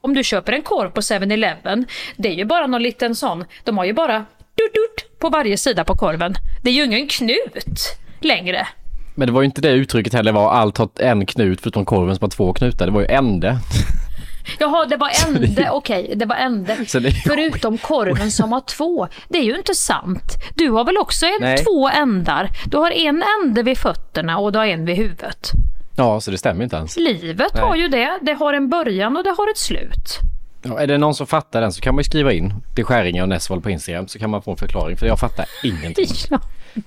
[0.00, 3.78] Om du köper en korv på 7-Eleven, det är ju bara någon liten sån, de
[3.78, 6.34] har ju bara dut, dut på varje sida på korven.
[6.62, 8.66] Det är ju ingen knut längre.
[9.14, 12.16] Men det var ju inte det uttrycket heller var allt har en knut förutom korven
[12.16, 12.86] som har två knutar.
[12.86, 13.58] Det var ju ände.
[14.58, 16.76] Jaha, det var ände, okej, det var ände.
[16.92, 19.08] Det Förutom korven som har två.
[19.28, 20.32] Det är ju inte sant.
[20.54, 21.58] Du har väl också en, Nej.
[21.58, 22.50] två ändar?
[22.66, 25.50] Du har en ände vid fötterna och du har en vid huvudet.
[25.96, 26.96] Ja, så det stämmer inte ens.
[26.96, 27.62] Livet Nej.
[27.62, 28.18] har ju det.
[28.22, 30.18] Det har en början och det har ett slut.
[30.64, 33.22] Ja, är det någon som fattar den så kan man ju skriva in till Skäringe
[33.22, 36.06] och Nessvold på Instagram så kan man få en förklaring för jag fattar ingenting.
[36.30, 36.40] Ja.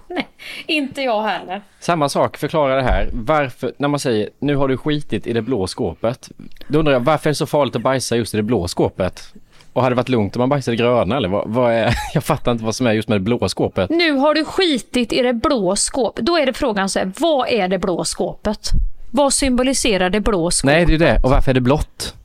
[0.08, 0.28] Nej,
[0.66, 1.62] inte jag heller.
[1.80, 3.10] Samma sak, förklara det här.
[3.13, 6.30] Varför, när man säger nu har du skitit i det blå skåpet.
[6.68, 9.34] Då undrar jag varför är det så farligt att bajsa just i det blå skåpet?
[9.74, 12.52] Och hade det varit lugnt om man bajsade gröna eller vad, vad är, jag fattar
[12.52, 13.90] inte vad som är just med det blå skåpet.
[13.90, 16.26] Nu har du skitit i det blå skåpet.
[16.26, 18.70] Då är det frågan så här, vad är det blå skåpet?
[19.12, 20.76] Vad symboliserar det blå skåpet?
[20.76, 21.20] Nej, det är ju det.
[21.24, 22.16] Och varför är det blått?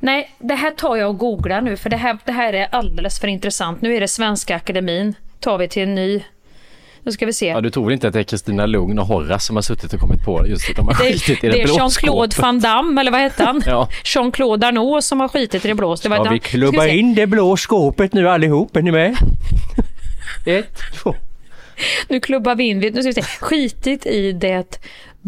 [0.00, 3.20] Nej, det här tar jag och googlar nu för det här, det här är alldeles
[3.20, 3.82] för intressant.
[3.82, 5.14] Nu är det Svenska Akademin.
[5.40, 6.22] Tar vi till en ny.
[7.02, 7.46] Nu ska vi se.
[7.46, 10.00] Ja, du tror inte att det är Kristina Lugn och Horace som har suttit och
[10.00, 12.40] kommit på just att de har skitit i det det, är Jean-Claude.
[12.40, 13.62] Van Damme, eller vad hette han?
[13.66, 13.88] Ja.
[14.04, 15.96] Jean-Claude Arnault som har skitit i det blå.
[16.02, 19.16] Det var Ja, vi klubbar in det blå skåpet nu allihop, är ni med?
[20.46, 21.14] Ett, två.
[22.08, 22.78] Nu klubbar vi in.
[22.78, 23.22] Nu ska vi se.
[23.22, 24.80] Skitit i det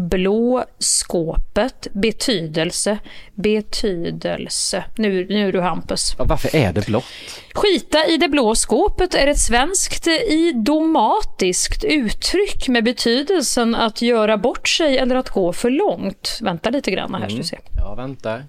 [0.09, 1.87] blå skåpet.
[1.93, 2.97] Betydelse.
[3.33, 4.83] Betydelse.
[4.95, 6.15] Nu, nu är du Hampus.
[6.17, 7.05] Ja, varför är det blått?
[7.53, 14.67] Skita i det blå skåpet är ett svenskt idomatiskt uttryck med betydelsen att göra bort
[14.67, 16.39] sig eller att gå för långt.
[16.41, 17.59] Vänta lite grann här ska vi se.
[17.77, 18.41] Ja, vänta.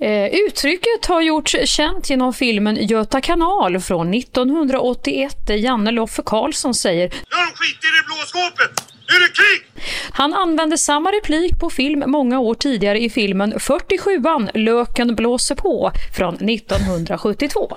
[0.00, 6.74] Eh, uttrycket har gjorts känt genom filmen Göta kanal från 1981 där Janne Loffe Karlsson
[6.74, 7.14] säger de
[7.54, 8.87] skit i det blå skåpet!
[9.08, 9.84] Nu är det krig!
[10.12, 15.92] Han använde samma replik på film många år tidigare i filmen 47an Löken blåser på
[16.16, 17.76] från 1972.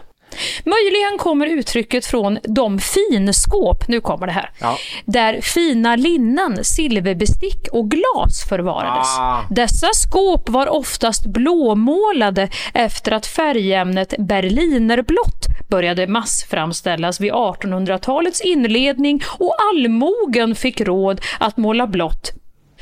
[0.65, 4.78] Möjligen kommer uttrycket från de finskåp, nu kommer det här, Ja.
[5.05, 9.08] där fina linnen, silverbestick och glas förvarades.
[9.20, 9.39] Ah.
[9.49, 19.55] Dessa skåp var oftast blåmålade efter att färgämnet berlinerblått började massframställas vid 1800-talets inledning och
[19.72, 22.32] allmogen fick råd att måla blått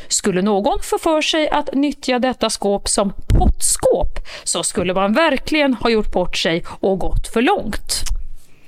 [0.07, 5.73] Skulle någon få för sig att nyttja detta skåp som pottskåp så skulle man verkligen
[5.73, 8.01] ha gjort bort sig och gått för långt.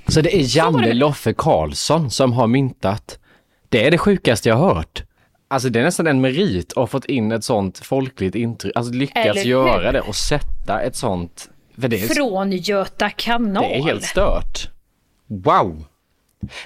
[0.08, 3.18] Så det är Janne Loffe Karlsson som har myntat.
[3.68, 5.02] Det är det sjukaste jag har hört.
[5.48, 8.92] Alltså det är nästan en merit att ha fått in ett sånt folkligt intryck, alltså
[8.92, 11.50] lyckas göra det och sätta ett sånt.
[11.80, 13.62] För det är, Från Göta kanal.
[13.62, 14.68] det är helt stört.
[15.26, 15.84] Wow!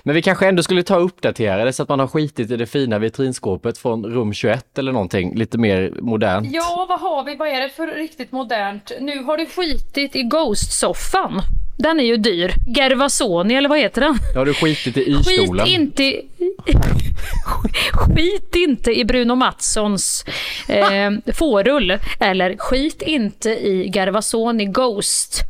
[0.03, 2.57] Men vi kanske ändå skulle ta och uppdatera det så att man har skitit i
[2.57, 6.49] det fina vitrinskåpet från rum 21 eller någonting, lite mer modernt.
[6.53, 7.37] Ja, vad har vi?
[7.37, 8.93] Vad är det för riktigt modernt?
[9.01, 11.41] Nu har du skitit i Ghost-soffan.
[11.79, 12.53] Den är ju dyr.
[12.77, 14.19] Gervasoni eller vad heter den?
[14.35, 15.67] Har du skitit i Skit Y-stolen.
[15.67, 16.29] inte, i-
[17.93, 20.25] skit inte i Bruno Mattssons
[20.69, 21.99] eh, fårull.
[22.21, 25.43] Eller skit inte i Gervasoni Ghost.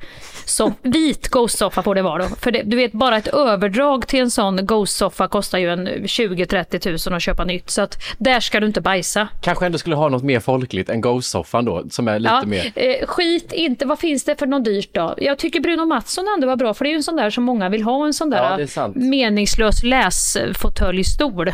[0.49, 2.29] Så vit Ghost-soffa får det vara då.
[2.41, 6.79] För det, du vet, bara ett överdrag till en sån Ghost-soffa kostar ju en 20-30
[6.79, 7.71] tusen att köpa nytt.
[7.71, 9.29] Så att där ska du inte bajsa.
[9.43, 12.73] Kanske ändå skulle ha något mer folkligt än Ghost-soffan då, som är lite Ja, mer...
[12.75, 15.15] eh, skit inte, vad finns det för något dyrt då?
[15.19, 17.45] Jag tycker Bruno Mattsson ändå var bra för det är ju en sån där som
[17.45, 18.97] många vill ha, en sån Ja, där är sant.
[18.97, 21.51] meningslös läsfåtöljstol.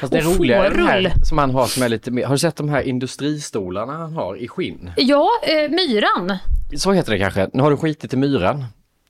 [0.00, 2.34] Fast det och roliga är de här som han har som är lite mer, har
[2.34, 4.90] du sett de här industristolarna han har i skinn?
[4.96, 6.36] Ja, eh, myran.
[6.76, 7.48] Så heter det kanske.
[7.52, 8.64] Nu har du skitit i myran.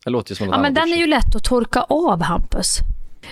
[0.05, 2.79] Det låter ju som något Ja, men den är ju lätt att torka av Hampus.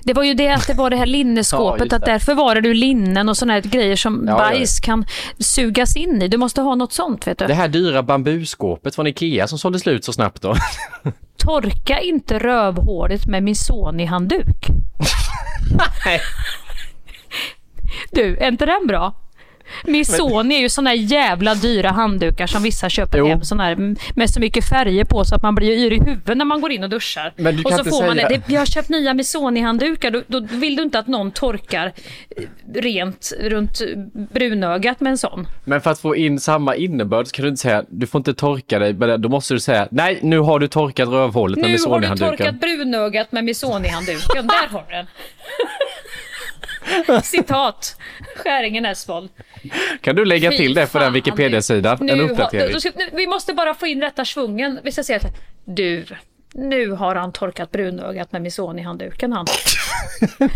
[0.03, 2.05] Det var ju det att det var det här Ja, linneskåpet, just att
[2.35, 4.39] var det du linnen och här grejer som Ja, ja.
[4.39, 5.05] bajs kan
[5.39, 6.29] sugas in i.
[6.29, 7.47] Du måste ha något sånt vet du.
[7.47, 10.55] Det här dyra bambuskåpet från Ikea som sålde slut så snabbt då.
[11.37, 14.67] Torka inte rövhålet med Missoni-handduk.
[18.13, 19.15] Du, är inte den bra?
[19.85, 23.27] Missoni är ju såna jävla dyra handdukar som vissa köper Jo.
[23.27, 23.43] hem.
[23.43, 23.77] Såna här
[24.17, 26.73] med så mycket färger på så att man blir yr i huvudet när man går
[26.73, 27.33] in och duschar.
[27.37, 28.41] Men du och kan så inte får man säga- det.
[28.53, 30.11] Jag har köpt nya Missoni-handdukar.
[30.11, 31.87] Då, då vill du inte att någon torkar
[32.37, 32.43] eh,
[32.81, 33.81] rent runt
[34.33, 35.47] brunögat med en sån.
[35.65, 38.35] Men för att få in samma innebörd så kan du inte säga du får inte
[38.35, 41.77] torka dig, men då måste du säga nej nu har du torkat rövhålet med Nu
[41.87, 42.37] har du Missoni-handduken.
[42.37, 44.47] torkat brunögat med Missoni-handduken.
[44.47, 45.07] Där har du den.
[47.23, 47.97] Citat.
[48.37, 49.31] Skäringen Esvold.
[50.01, 51.13] Kan du lägga Fy till det på den.
[51.13, 51.99] Wikipedia-sidan?
[52.01, 52.81] Nu En har- uppdatering.
[52.81, 54.81] ska, nu, vi måste bara få in rätta svungen.
[54.85, 56.05] Vi ska säga att du,
[56.55, 59.47] nu har han torkat brunögat med Missoni-handduken han.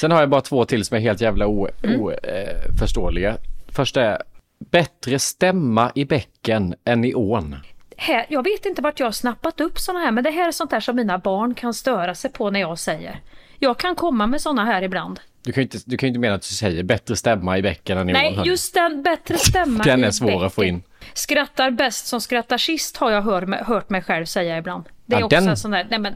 [0.00, 2.00] Sen har jag bara två till som är helt jävla Mm.
[2.00, 3.36] oförståeliga.
[3.68, 4.22] Första är
[4.70, 7.56] bättre stämma i bäcken än i ån.
[7.96, 10.52] Här, jag vet inte vart jag har snappat upp såna här, men det här är
[10.52, 13.20] sånt där som mina barn kan störa sig på när jag säger.
[13.62, 15.20] Jag kan komma med såna här ibland.
[15.42, 17.98] Du kan ju inte, du kan inte mena att du säger bättre stämma i bäcken
[17.98, 18.18] än i ån.
[18.22, 18.48] Nej, hörni.
[18.48, 20.82] just den bättre stämma Den är svår att få in.
[21.14, 24.84] Skrattar bäst som skrattar sist har jag hör, hört mig själv säga ibland.
[25.06, 26.14] Det är Ja, också den- en sån där, nej men,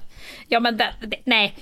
[0.49, 1.55] ja men det, det, nej.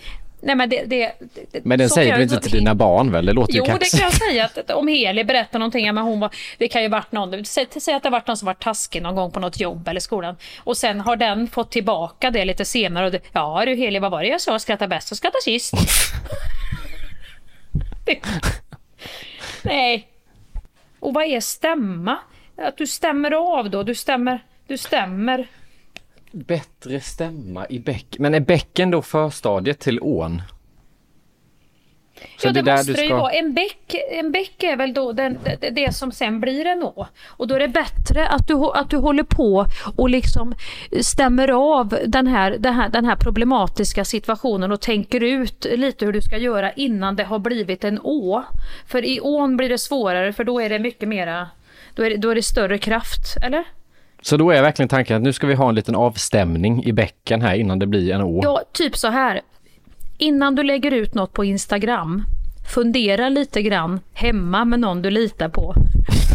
[0.44, 1.12] Nej men det, det,
[1.52, 3.26] det Men den säger du inte till dina barn väl?
[3.26, 4.02] Det låter Jo, ju det kaxigt.
[4.02, 4.44] kan jag säga.
[4.44, 7.94] Att, om Heli berättar någonting, men hon var, det kan ju varit någon, säg, säg
[7.94, 10.36] att det varit någon som varit taskig någon gång på något jobb eller skolan.
[10.58, 13.06] Och sen har den fått tillbaka det lite senare.
[13.06, 14.58] Och det, ja du Heli, vad var det jag sa?
[14.58, 15.72] Skratta bäst och skratta sist.
[18.06, 18.20] Det-
[19.62, 20.08] Nej.
[21.00, 22.18] Och vad är stämma?
[22.56, 23.82] Att du stämmer av då?
[23.82, 25.46] Du stämmer, du stämmer.
[26.32, 28.16] Bättre stämma i bäck.
[28.18, 30.42] Men är bäcken då förstadiet till ån?
[32.38, 33.32] Så ja, det, där måste det ju ska- vara.
[33.32, 37.06] En bäck, en bäck är väl då den, det, det som sen blir en å.
[37.26, 39.66] Och då är det bättre att du, att du håller på
[39.96, 40.54] och liksom
[41.00, 46.12] stämmer av den här, den, här, den här problematiska situationen och tänker ut lite hur
[46.12, 48.44] du ska göra innan det har blivit en å.
[48.86, 51.48] För i ån blir det svårare för då är det mycket mera,
[51.94, 53.64] då är det, då är det större kraft, eller?
[54.22, 57.42] Så då är verkligen tanken att nu ska vi ha en liten avstämning i bäcken
[57.42, 58.40] här innan det blir en å.
[58.42, 59.40] Ja, typ så här.
[60.18, 62.24] Innan du lägger ut något på Instagram,
[62.74, 65.74] fundera lite grann hemma med någon du litar på.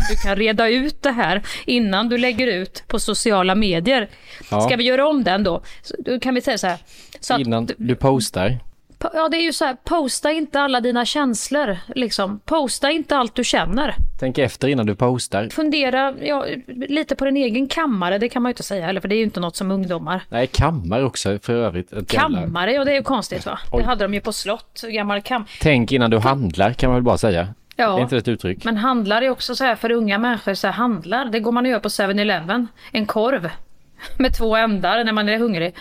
[0.09, 4.09] Du kan reda ut det här innan du lägger ut på sociala medier.
[4.51, 4.61] Ja.
[4.61, 5.61] Ska vi göra om den då?
[5.99, 6.77] Då kan vi säga så här.
[7.19, 8.59] Så att, Innan du postar.
[8.99, 11.77] Ja, det är ju så här, posta inte alla dina känslor.
[11.95, 12.39] Liksom.
[12.45, 13.95] Posta inte allt du känner.
[14.19, 15.49] Tänk efter innan du postar.
[15.49, 19.07] Fundera ja, lite på din egen kammare, det kan man ju inte säga heller, för
[19.07, 22.07] det är ju inte något som ungdomar Nej, kammare också för övrigt.
[22.07, 23.59] Kammare, ja det är ju konstigt va?
[23.71, 23.81] Oj.
[23.81, 25.45] Det hade de ju på slott, gammal kam.
[25.61, 27.47] Tänk innan du handlar kan man väl bara säga.
[27.75, 27.97] Ja.
[27.97, 28.63] Är inte det ett uttryck?
[28.63, 31.65] Men handlar är också så här för unga människor, så här handlar, det går man
[31.65, 32.67] och gör på 7-Eleven.
[32.91, 33.49] En korv
[34.17, 35.75] med två ändar när man är hungrig.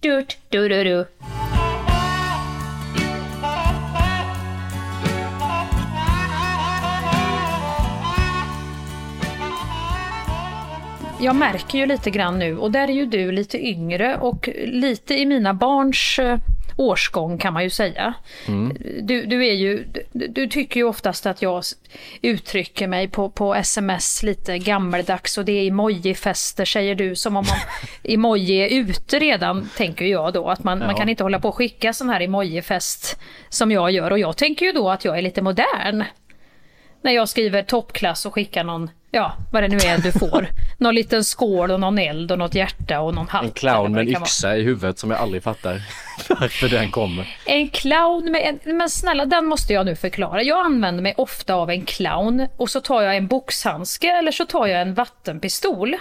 [0.00, 1.06] Du, du, du, du.
[11.24, 15.14] Jag märker ju lite grann nu och där är ju du lite yngre och lite
[15.14, 16.38] i mina barns eh,
[16.76, 18.14] årsgång kan man ju säga.
[18.48, 18.76] Mm.
[19.02, 21.62] Du, du, är ju, du, du tycker ju oftast att jag
[22.22, 27.44] uttrycker mig på, på sms lite gammeldags och det är emoji-fester säger du som om
[27.48, 27.58] man,
[28.14, 30.48] emoji är ute redan tänker jag då.
[30.48, 30.96] Att man, man Ja.
[30.96, 33.18] kan inte hålla på och skicka sån här emoji-fest
[33.48, 36.04] som jag gör och jag tänker ju då att jag är lite modern.
[37.02, 40.48] När jag skriver toppklass och skickar någon, ja vad det nu är du får.
[40.78, 43.44] någon liten skål och någon eld och något hjärta och någon hatt.
[43.44, 44.26] En clown med en kan vara.
[44.26, 45.82] yxa i huvudet som jag aldrig fattar
[46.28, 47.36] varför den kommer.
[47.46, 50.42] En clown med en, men snälla den måste jag nu förklara.
[50.42, 54.44] Jag använder mig ofta av en clown och så tar jag en boxhandske eller så
[54.44, 55.96] tar jag en vattenpistol.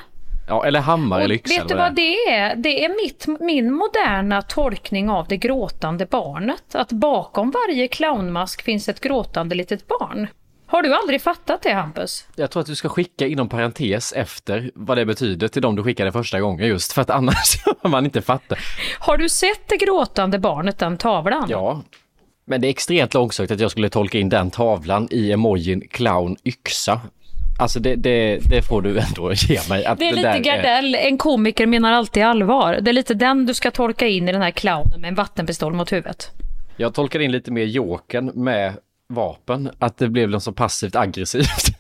[0.48, 1.60] Ja, eller hammare eller yxa.
[1.60, 2.56] vet du vad det är?
[2.56, 6.76] Det är mitt, min moderna tolkning av det gråtande barnet.
[6.76, 10.28] Att bakom varje clownmask finns ett gråtande litet barn.
[10.74, 12.28] Har du aldrig fattat det Hampus?
[12.36, 15.84] Jag tror att du ska skicka inom parentes efter vad det betyder till de du
[15.84, 18.60] skickade första gången just för att annars har man inte fattar.
[19.00, 21.46] Har du sett det gråtande barnet, den tavlan?
[21.50, 21.84] Ja,
[22.46, 26.38] men det är extremt långsökt att jag skulle tolka in den tavlan i emojin clown
[26.44, 27.02] yxa.
[27.60, 29.86] Alltså det, det, det får du ändå ge mig.
[29.86, 32.80] Att Det är lite där Gardell, en komiker menar alltid allvar.
[32.82, 35.74] Det är lite den du ska tolka in i den här clownen med en vattenpistol
[35.74, 36.32] mot huvudet.
[36.78, 38.74] Jag tolkar in lite mer jokern med
[39.14, 41.66] vapen, att det blev så passivt aggressivt.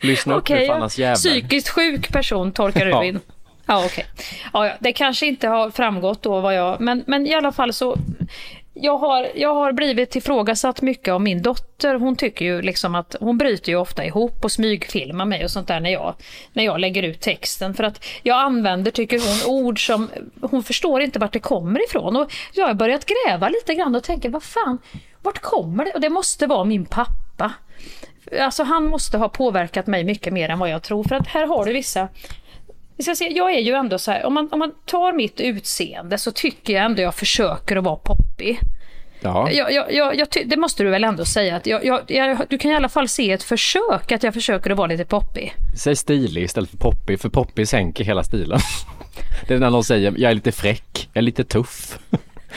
[0.00, 1.14] Lyssna upp nu Okej, för annars jävlar.
[1.14, 3.20] psykiskt sjuk person tolkar du in.
[3.66, 4.06] Ja, okej.
[4.52, 6.80] Ja, ja, det kanske inte har framgått då vad jag...
[6.80, 7.98] Men, men i alla fall så...
[8.78, 11.94] Jag har, jag har blivit ifrågasatt mycket av min dotter.
[11.94, 15.68] Hon tycker ju liksom att hon bryter ju ofta ihop och smygfilmar mig och sånt
[15.68, 16.14] där när jag,
[16.52, 17.74] när jag lägger ut texten.
[17.74, 20.10] För att jag använder, tycker hon, ord som
[20.40, 22.16] hon förstår inte vart det kommer ifrån.
[22.16, 24.78] Och jag har börjat gräva lite grann och tänker, vad fan,
[25.22, 25.92] vart kommer det?
[25.92, 27.52] Och det måste vara min pappa.
[28.40, 31.04] Alltså han måste ha påverkat mig mycket mer än vad jag tror.
[31.04, 32.08] För att här har du vissa
[32.96, 35.40] vi ska se, jag är ju ändå så här, om man, om man tar mitt
[35.40, 38.60] utseende så tycker jag ändå jag försöker att vara poppig.
[39.20, 39.50] Ja.
[39.50, 41.64] Jag, jag, jag, jag, det måste du väl ändå säga, att
[42.50, 45.54] du kan i alla fall se ett försök att jag försöker att vara lite poppig.
[45.76, 48.60] Säg stilig istället för poppig, för poppig sänker hela stilen.
[49.48, 51.98] Det är när någon säger jag är lite fräck, jag är lite tuff.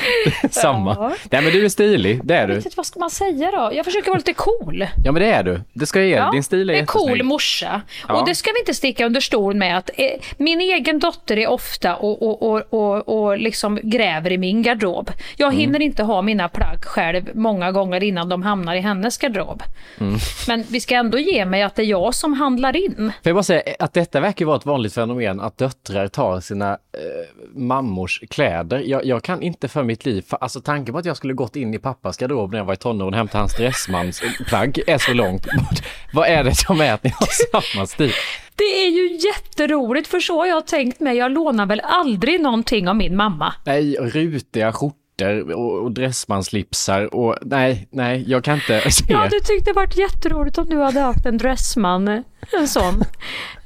[0.51, 0.95] Samma.
[0.99, 1.11] Ja.
[1.31, 2.55] Nej men du är stilig, det är du.
[2.55, 3.69] inte, vad ska man säga då?
[3.73, 4.85] Jag försöker vara lite cool.
[5.05, 5.61] Ja men det är du.
[5.73, 6.29] Det ska jag ge dig.
[6.31, 7.81] Din stil är en cool morsa.
[8.07, 8.13] Ja.
[8.19, 10.05] Och det ska vi inte sticka under stol med att eh,
[10.37, 15.11] min egen dotter är ofta och, och, och, och, och liksom gräver i min garderob.
[15.37, 15.59] Jag Mm.
[15.59, 19.63] hinner inte ha mina plagg själv många gånger innan de hamnar i hennes garderob.
[19.99, 20.15] Mm.
[20.47, 22.95] Men vi ska ändå ge mig att det är jag som handlar in.
[22.95, 26.71] Får jag bara säga att detta verkar vara ett vanligt fenomen att döttrar tar sina
[26.71, 28.83] eh, mammors kläder.
[28.85, 31.73] Jag, jag kan inte för mitt liv, alltså tanken på att jag skulle gått in
[31.73, 35.13] i pappas garderob när jag var i tonåren och hämtat hans dressmans plagg är så
[35.13, 35.79] långt bort.
[36.13, 38.11] Vad är det som är att ni har samma stil?
[38.55, 41.17] Det är ju jätteroligt för så har jag tänkt mig.
[41.17, 43.53] Jag lånar väl aldrig någonting av min mamma.
[43.65, 49.05] Nej, rutiga skjortor och, och dressmanslipsar och nej, nej, jag kan inte se.
[49.09, 52.23] Ja, du tyckte det varit jätteroligt om du hade haft en dressman,
[52.59, 53.03] en sån.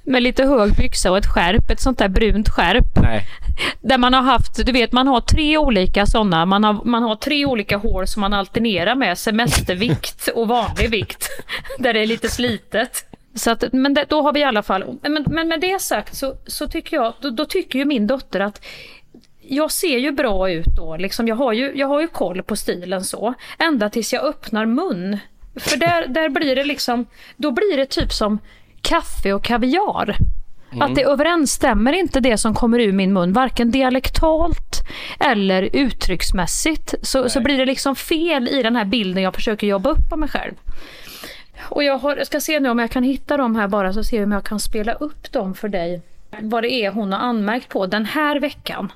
[0.03, 3.01] Med lite hög byxa och ett skärp, ett sånt där brunt skärp.
[3.01, 3.27] Nej.
[3.81, 7.15] Där man har haft, du vet man har tre olika sådana, man har, man har
[7.15, 11.29] tre olika hår som man alternerar med semestervikt och vanlig vikt.
[11.79, 13.05] Där det är lite slitet.
[13.35, 16.15] Så att, men det, då har vi i alla fall, men, men med det sagt
[16.15, 18.65] så, så tycker jag, då, då tycker ju min dotter att
[19.41, 22.55] jag ser ju bra ut då, liksom, jag, har ju, jag har ju koll på
[22.55, 23.33] stilen så.
[23.59, 25.17] Ända tills jag öppnar mun.
[25.55, 27.05] För där, där blir det liksom,
[27.37, 28.39] då blir det typ som
[28.83, 30.15] kaffe och kaviar.
[30.71, 30.81] Mm.
[30.81, 34.83] Att det överensstämmer inte det som kommer ur min mun, varken dialektalt
[35.19, 36.95] eller uttrycksmässigt.
[37.01, 40.19] Så, så blir det liksom fel i den här bilden jag försöker jobba upp av
[40.19, 40.53] mig själv.
[41.61, 44.03] Och jag, har, jag ska se nu om jag kan hitta dem här bara, så
[44.03, 46.01] ser vi om jag kan spela upp dem för dig.
[46.41, 48.91] Vad det är hon har anmärkt på den här veckan.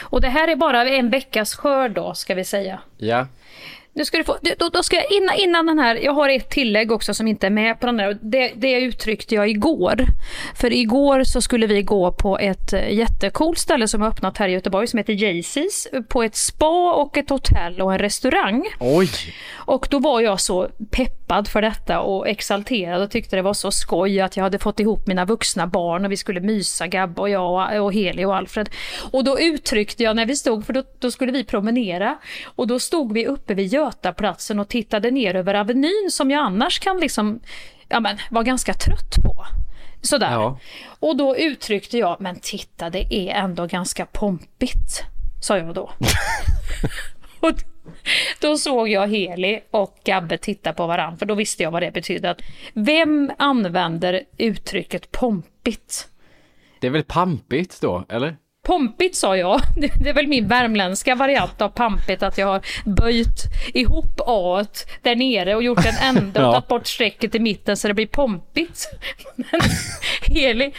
[0.00, 2.78] Och det här är bara en veckas skörd då, ska vi säga.
[2.98, 3.26] Ja.
[3.96, 6.50] Nu ska du få, då, då ska jag, innan, innan den här, jag har ett
[6.50, 8.18] tillägg också som inte är med på den där.
[8.22, 9.94] Det, det uttryckte jag igår.
[10.54, 14.48] För igår så skulle vi gå på ett eh, jättecoolt ställe som har öppnat här
[14.48, 15.88] i Göteborg som heter Jaycees.
[16.08, 18.64] På ett spa och ett hotell och en restaurang.
[18.80, 19.10] Oj!
[19.54, 20.68] Och då var jag så
[21.26, 24.80] peppad för detta och exalterad och tyckte det var så skoj att jag hade fått
[24.80, 28.68] ihop mina vuxna barn och vi skulle mysa, Gabbe och jag och- Heli och Alfred.
[29.12, 32.18] Och då uttryckte jag när vi stod, för då, då skulle vi promenera,
[32.56, 36.78] och då stod vi uppe vid Götaplatsen och tittade ner över Avenyn som jag annars
[36.78, 37.40] kan liksom,
[37.88, 39.46] ja men, vara ganska trött på.
[40.02, 40.32] Sådär.
[40.32, 40.58] Ja.
[41.00, 45.02] Och då uttryckte jag, men titta det är ändå ganska pompigt,
[45.42, 45.90] sa jag då.
[47.40, 47.52] och
[48.40, 51.90] då såg jag Heli och Gabbe titta på varandra, för då visste jag vad det
[51.90, 52.30] betydde.
[52.30, 52.40] Att
[52.74, 56.08] vem använder uttrycket pompigt?
[56.80, 58.36] Det är väl pampigt då, eller?
[58.66, 59.60] Pompigt sa jag.
[59.76, 63.42] Det, är väl min värmländska variant av pampigt att jag har böjt
[63.74, 64.64] ihop A
[65.02, 66.52] där nere och gjort en ände och Ja.
[66.52, 68.88] tagit bort strecket i mitten så det blir pompigt.
[69.36, 69.60] Men
[70.22, 70.72] Heli,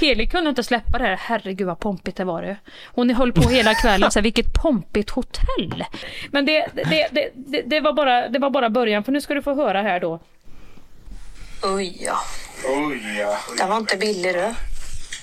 [0.00, 1.16] Heli kunde inte släppa det här.
[1.16, 2.56] Herregud vad pompigt det var det.
[2.86, 5.84] Hon höll på hela kvällen så här, vilket pompigt hotell.
[6.30, 9.34] Men det, det, det, det, det, var bara, det var bara början för nu ska
[9.34, 10.20] du få höra här då.
[11.62, 13.38] Oj ja.
[13.58, 14.54] Den var inte billig du.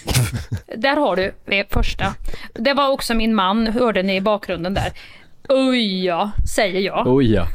[0.77, 2.13] Där har du det första.
[2.53, 4.91] Det var också min man, hörde ni i bakgrunden där.
[5.49, 7.07] Oj ja, säger jag.
[7.07, 7.47] Oj ja.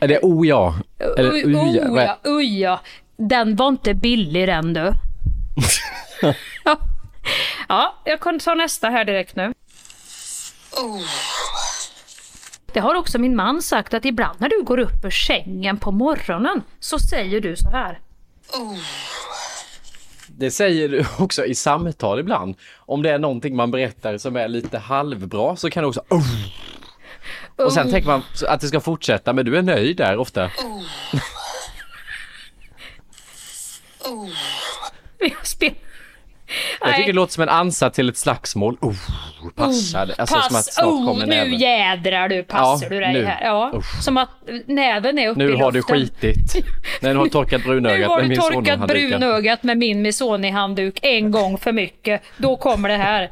[0.00, 0.74] Är det o ja?
[1.18, 1.62] Eller Oj, u ja?
[1.62, 2.80] oj, Vad är- ja, oj ja.
[3.16, 4.92] Den var inte billig den du.
[6.22, 6.34] ja.
[7.68, 9.52] ja, jag kan ta nästa här direkt nu.
[12.72, 15.90] Det har också min man sagt att ibland när du går upp ur sängen på
[15.90, 17.98] morgonen så säger du så här.
[20.38, 22.56] Det säger du också i samtal ibland.
[22.76, 26.22] Om det är någonting man berättar som är lite halvbra så kan du också oh.
[27.56, 27.90] Och sen Oh.
[27.92, 30.50] tänker man att det ska fortsätta men du är nöjd där ofta.
[35.18, 35.74] Vi spel-
[36.80, 38.76] Jag tycker det låter som en ansats till ett slagsmål.
[38.80, 38.94] Oh,
[39.56, 40.14] passar.
[40.18, 43.24] Alltså Pass, som att snart oh, kommer nu jädrar du passar Ja, du dig nu.
[43.24, 43.44] här.
[43.44, 44.02] Ja, Usch.
[44.02, 44.28] som att
[44.66, 45.96] näven är uppe Nu i har du luften.
[45.96, 46.54] skitit.
[47.00, 49.18] Nej, nu har du torkat Nu brunögat har med du min torkat Sony-handdukar.
[49.18, 52.22] brunögat med min Missoni-handduk en gång för mycket.
[52.36, 53.30] Då kommer det här.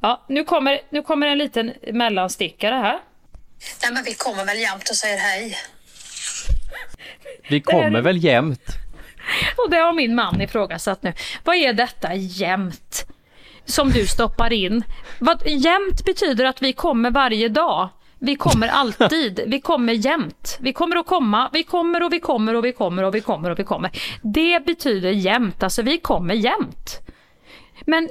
[0.00, 2.98] Ja, nu kommer, nu kommer en liten mellanstickare här.
[3.82, 5.56] Nej men vi kommer väl jämt och säger hej.
[7.48, 8.62] Vi kommer väl jämt.
[9.64, 11.12] Och det har min man ifrågasatt nu.
[11.44, 13.06] Vad är detta jämt?
[13.64, 14.84] Som du stoppar in.
[15.18, 17.88] Vad, jämt betyder att vi kommer varje dag.
[18.18, 19.40] Vi kommer alltid.
[19.46, 20.58] Vi kommer jämt.
[20.60, 21.50] Vi kommer att komma.
[21.52, 23.90] Vi kommer och vi kommer och vi kommer och vi kommer och vi kommer.
[24.22, 25.62] Det betyder jämt.
[25.62, 27.00] Alltså vi kommer jämt.
[27.86, 28.08] Men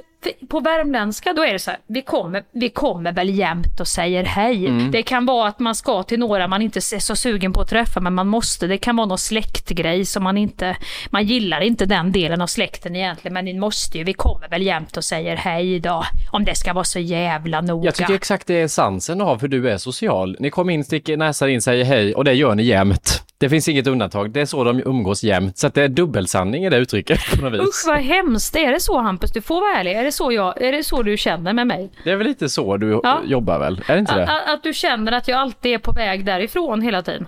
[0.48, 4.24] på värmländska då är det så här, vi kommer, vi kommer väl jämt och säger
[4.24, 4.66] hej.
[4.66, 4.90] Mm.
[4.90, 7.68] Det kan vara att man ska till några man inte är så sugen på att
[7.68, 8.66] träffa men man måste.
[8.66, 10.76] Det kan vara någon släktgrej som man inte,
[11.10, 14.62] man gillar inte den delen av släkten egentligen men ni måste ju, vi kommer väl
[14.62, 16.04] jämt och säger hej då.
[16.30, 17.84] Om det ska vara så jävla noga.
[17.84, 20.36] Jag tycker exakt det är essensen av hur du är social.
[20.40, 23.22] Ni kommer in, sticker näsan in, säger hej och det gör ni jämt.
[23.40, 24.30] Det finns inget undantag.
[24.30, 25.58] Det är så de umgås jämt.
[25.58, 27.60] Så att det är dubbelsanning i det uttrycket på något vis.
[27.60, 29.32] Usch vad hemskt, är det så Hampus?
[29.32, 31.90] Du får vara ärlig, är det så, jag, är det så du känner med mig?
[32.04, 33.20] Det är väl lite så du Ja.
[33.26, 33.80] jobbar väl?
[33.86, 34.22] Är det inte det?
[34.26, 37.26] Att, att du känner att jag alltid är på väg därifrån hela tiden?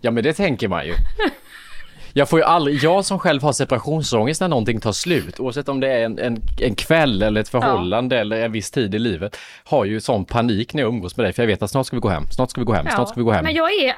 [0.00, 0.92] Ja, men det tänker man ju.
[2.16, 5.80] Jag får ju aldrig, jag som själv har separationsångest när någonting tar slut, oavsett om
[5.80, 9.36] det är en, en, en kväll eller ett förhållande eller en viss tid i livet,
[9.64, 11.96] har ju sån panik när jag umgås med dig, för jag vet att snart ska
[11.96, 13.44] vi gå hem, snart ska vi gå hem, snart ska vi gå hem.
[13.44, 13.94] Men jag är,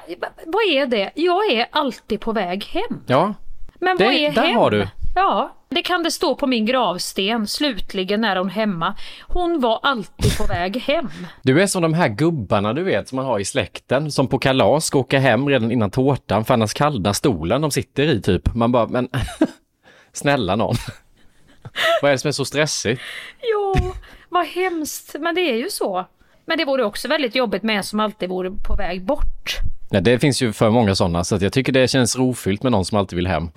[0.47, 1.11] vad är det?
[1.15, 3.01] Jag är alltid på väg hem.
[3.07, 3.35] Ja,
[3.81, 4.57] Men Det- vad är där hem?
[4.57, 4.89] har du.
[5.19, 7.47] Ja, det kan det stå på min gravsten.
[7.47, 8.95] Slutligen är hon hemma.
[9.29, 11.11] Hon var alltid på väg hem.
[11.43, 14.39] du är som de här gubbarna du vet som man har i släkten, som på
[14.39, 18.55] kalas ska åka hem redan innan tårtan, för annars kallnar stolen de sitter i typ.
[18.55, 19.09] Man bara, men
[20.13, 20.75] snälla någon.
[22.03, 23.01] Vad är det som är så stressigt?
[23.43, 23.93] Jo,
[24.29, 25.17] vad hemskt.
[25.19, 26.07] Men det är ju så.
[26.47, 29.57] Men det vore också väldigt jobbigt med en som alltid vore på väg bort.
[29.91, 32.73] Ja, det finns ju för många sådana, så att jag tycker det känns rofyllt med
[32.73, 33.51] någon som alltid vill hem.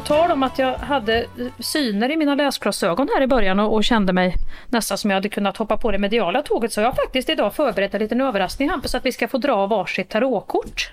[0.00, 1.26] På tal om att jag hade
[1.58, 4.34] syner i mina läsglasögon här i början och, och kände mig
[4.68, 7.54] nästan som jag hade kunnat hoppa på det mediala tåget så har jag faktiskt idag
[7.54, 10.90] förberett en liten överraskning Hampus att vi ska få dra varsitt tarotkort.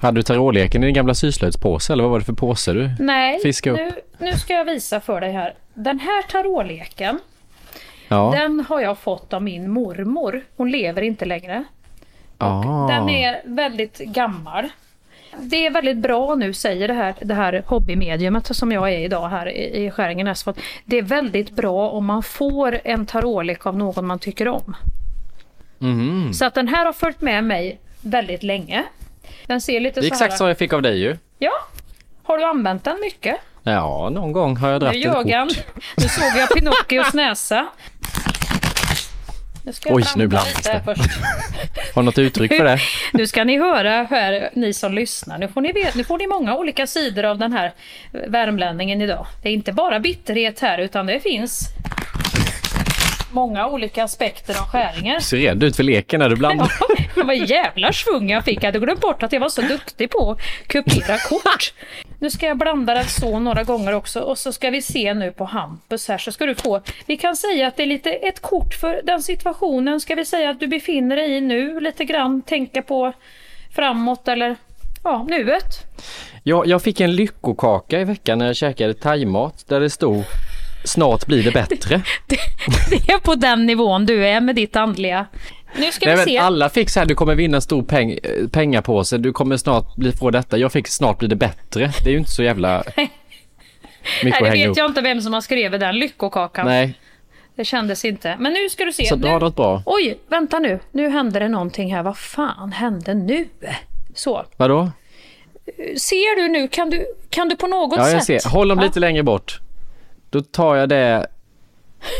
[0.00, 3.40] Hade du tarotleken i din gamla syslöjdspåse eller vad var det för påse du Nej,
[3.40, 3.94] fiskade upp?
[4.18, 5.54] nu, nu ska jag visa för dig här.
[5.74, 7.18] Den här tarotleken,
[8.08, 8.34] Ja.
[8.36, 10.44] den har jag fått av min mormor.
[10.56, 11.64] Hon lever inte längre.
[12.38, 12.86] Ah.
[12.88, 14.68] Den är väldigt gammal.
[15.38, 19.28] Det är väldigt bra nu, säger det här, det här hobbymediumet som jag är idag
[19.28, 20.58] här i, i Skäringen Asfalt.
[20.84, 24.76] Det är väldigt bra om man får en tarotlek av någon man tycker om.
[25.78, 26.32] Mhm.
[26.34, 28.84] Så att den här har följt med mig väldigt länge.
[29.46, 30.38] Den ser lite Det är så exakt här...
[30.38, 31.16] som jag fick av dig ju.
[31.38, 31.52] Ja.
[32.22, 33.36] Har du använt den mycket?
[33.62, 35.26] Ja, någon gång har jag dragit ett kort.
[35.96, 37.66] Nu såg jag Pinocchios näsa.
[39.62, 40.48] Nu ska Oj, nu blanda
[40.82, 41.90] blandas det.
[41.94, 42.78] Har något uttryck för det?
[43.12, 45.38] Nu ska ni höra här, ni som lyssnar.
[45.38, 47.72] Nu får ni, nu får ni många olika sidor av den här
[48.26, 49.26] värmlänningen idag.
[49.42, 51.68] Det är inte bara bitterhet här, utan det finns
[53.32, 55.20] många olika aspekter av skäringar.
[55.20, 56.72] Ser rädd ut för leken när du blandar.
[57.14, 58.58] Det var jävla svung jag fick.
[58.58, 61.72] Jag hade glömt bort att jag var så duktig på att kupera kort.
[62.20, 65.32] Nu ska jag blanda den så några gånger också och så ska vi se nu
[65.32, 66.82] på Hampus här så ska du få.
[67.06, 70.50] Vi kan säga att det är lite ett kort för den situationen ska vi säga
[70.50, 72.42] att du befinner dig i nu lite grann.
[72.42, 73.12] Tänka på
[73.74, 74.56] framåt eller
[75.04, 75.86] ja, nuet.
[76.42, 80.24] Jag, jag fick en lyckokaka i veckan när jag käkade thaimat där det stod
[80.84, 82.02] Snart blir det bättre.
[82.26, 82.38] Det,
[82.90, 85.26] det är på den nivån du är med ditt andliga.
[85.78, 86.38] Nu ska Nej, vi se.
[86.38, 89.96] alla fick så här, du kommer vinna en stor peng, eh, pengapåse, du kommer snart
[89.96, 90.58] bli, få detta.
[90.58, 91.90] Jag fick snart blir det bättre.
[92.04, 92.82] Det är ju inte så jävla
[94.24, 94.76] mycket Nej, det vet upp.
[94.76, 96.66] jag inte vem som har skrivit den lyckokakan.
[96.66, 96.94] Nej,
[97.56, 98.36] Det kändes inte.
[98.38, 99.06] Men nu ska du se.
[99.06, 99.28] så nu...
[99.28, 99.82] har något bra.
[99.86, 100.78] Oj, vänta nu.
[100.92, 102.02] Nu händer det någonting här.
[102.02, 103.48] Vad fan hände nu?
[104.14, 104.44] Så.
[104.56, 104.90] Vadå?
[105.96, 106.68] Ser du nu?
[106.68, 108.42] Kan du, kan du på något Ja, jag sätt?
[108.42, 108.50] ser.
[108.50, 108.84] Håll dem Ja.
[108.84, 109.60] lite längre bort.
[110.30, 111.26] Då tar jag det...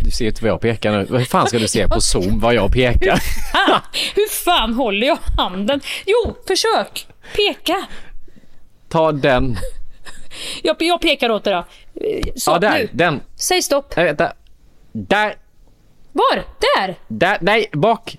[0.01, 1.18] Du ser inte vad jag pekar nu.
[1.18, 3.22] Hur fan ska du se på Zoom vad jag pekar?
[4.14, 5.81] Hur fan håller jag handen?
[6.07, 7.07] Jo, försök!
[7.37, 7.87] Peka!
[8.89, 9.57] Ta den.
[10.62, 11.64] Jag, jag pekar åt dig då.
[12.37, 12.78] Så, ja, där.
[12.78, 12.89] nu.
[12.93, 13.20] Den.
[13.37, 13.97] Säg stopp.
[13.97, 14.33] Nej, vänta.
[14.93, 15.35] Där.
[16.12, 16.45] Var?
[16.76, 16.95] Där!
[17.09, 17.39] Där.
[17.41, 18.16] Nej, bak.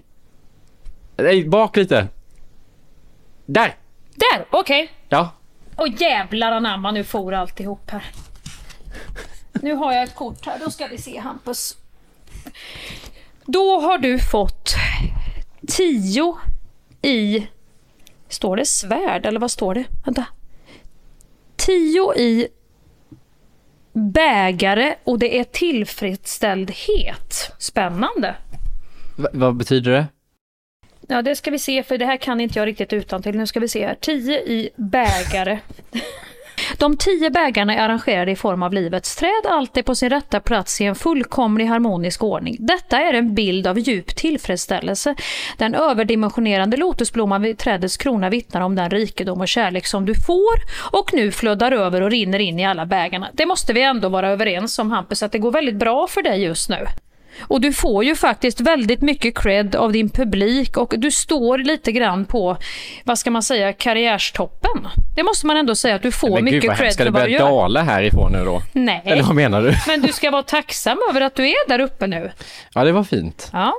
[1.18, 2.08] Nej, bak lite.
[3.46, 3.76] Där.
[4.16, 4.92] Där, okej.
[5.10, 5.32] Ja.
[5.78, 8.06] Åh jävlar anamma, nu for alltihop här.
[9.54, 11.78] Nu har jag ett kort här, då ska vi se Hampus.
[13.46, 14.74] Då har du fått
[15.68, 16.36] 10
[17.02, 17.48] i...
[18.30, 19.84] Står det svärd eller vad står det?
[20.06, 20.26] Vänta.
[21.56, 22.48] 10 i
[23.94, 27.52] bägare och det är tillfredsställdhet.
[27.60, 28.36] Spännande.
[29.18, 30.06] V- vad betyder det?
[31.08, 33.38] Ja, det ska vi se, för det här kan inte jag riktigt utan till.
[33.38, 33.96] Nu ska vi se här.
[34.02, 35.60] 10 i bägare.
[36.78, 40.82] De tio bägarna är arrangerade i form av livets träd, alltid på sin rätta plats
[40.82, 42.58] i en fullkomlig harmonisk ordning.
[42.60, 45.16] Detta är en bild av djup tillfredsställelse.
[45.58, 50.56] Den överdimensionerande lotusblomman vid trädets krona vittnar om den rikedom och kärlek som du får
[50.92, 53.30] och nu flödar över och rinner in i alla bägarna.
[53.34, 56.44] Det måste vi ändå vara överens om Hampus, att det går väldigt bra för dig
[56.44, 56.88] just nu.
[57.42, 61.92] Och du får ju faktiskt väldigt mycket cred av din publik och du står lite
[61.92, 62.58] grann på,
[63.04, 64.88] vad ska man säga, karriärstoppen.
[65.16, 66.94] Det måste man ändå säga att du får Men gud mycket vad cred.
[66.94, 67.50] Ska för det vad du börja gör.
[67.50, 68.62] dala härifrån nu då?
[68.74, 69.02] Nej.
[69.06, 69.74] Eller vad menar du?
[69.88, 72.32] Men du ska vara tacksam över att du är där uppe nu.
[72.74, 73.50] Ja, det var fint.
[73.54, 73.74] Ja.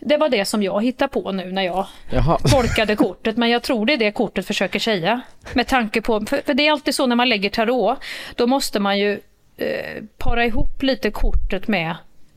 [0.00, 2.38] Det var det som jag hittade på nu när jag Jaha.
[2.50, 5.20] tolkade kortet, men jag tror det är det kortet försöker säga.
[5.52, 7.98] Med tanke på, för, för det är alltid så när man lägger tarot,
[8.34, 9.20] då måste man ju
[9.56, 11.94] eh, para ihop lite kortet med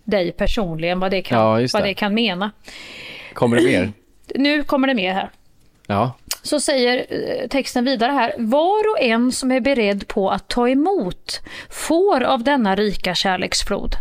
[0.07, 1.87] dig personligen, vad det kan, Ja, just vad det.
[1.87, 2.51] det kan mena.
[3.33, 3.91] Kommer det mer?
[4.35, 5.29] Nu kommer det mer här.
[5.87, 6.13] Ja.
[6.43, 8.33] Så säger eh, texten vidare här.
[8.37, 13.95] Var och en som är beredd på att ta emot får av denna rika kärleksflod.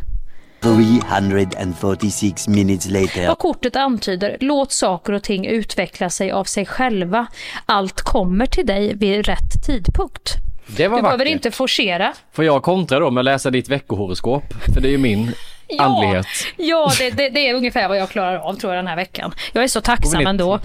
[0.60, 3.28] 346 minutes later.
[3.28, 7.26] Vad kortet antyder, låt saker och ting utveckla sig av sig själva.
[7.66, 10.34] Allt kommer till dig vid rätt tidpunkt.
[10.76, 11.32] Det var du behöver vackert.
[11.32, 12.12] inte forcera.
[12.32, 14.42] Får jag kontra då med att läsa ditt veckohoroskop?
[14.74, 15.32] För det är ju min.
[15.78, 16.26] Andlighet.
[16.56, 19.32] Ja, det, det, det är ungefär vad jag klarar av tror jag den här veckan.
[19.52, 20.60] Jag är så tacksam ändå.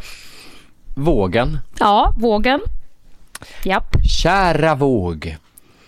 [0.96, 1.58] Vågen.
[1.80, 2.62] Ja, vågen.
[3.64, 3.96] Japp.
[4.22, 5.38] Kära våg.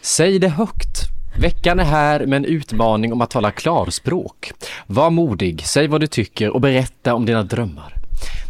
[0.01, 1.13] Säg det högt.
[1.39, 4.51] Veckan är här med en utmaning om att tala klarspråk.
[4.87, 7.93] Var modig, säg vad du tycker och berätta om dina drömmar.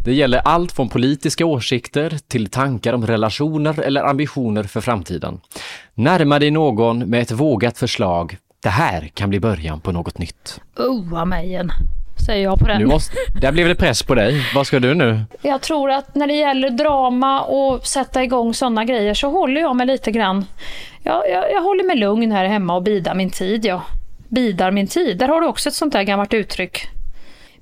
[0.04, 5.40] Det gäller allt från politiska åsikter till tankar om relationer eller ambitioner för framtiden.
[5.94, 8.36] Närma dig någon med ett vågat förslag.
[8.64, 10.60] Det här kan bli början på något nytt.
[10.76, 11.70] Oa mig en,
[12.26, 12.78] säger jag på den.
[12.78, 14.46] Nu måste, där blev det press på dig.
[14.54, 15.20] Vad ska du nu?
[15.42, 19.76] Jag tror att när det gäller drama och sätta igång sådana grejer så håller jag
[19.76, 20.44] mig lite grann.
[21.02, 23.64] Jag, jag, jag håller mig lugn här hemma och bidar min tid.
[23.64, 23.82] Ja.
[24.28, 25.18] Bidar min tid.
[25.18, 26.88] Där har du också ett sånt där gammalt uttryck.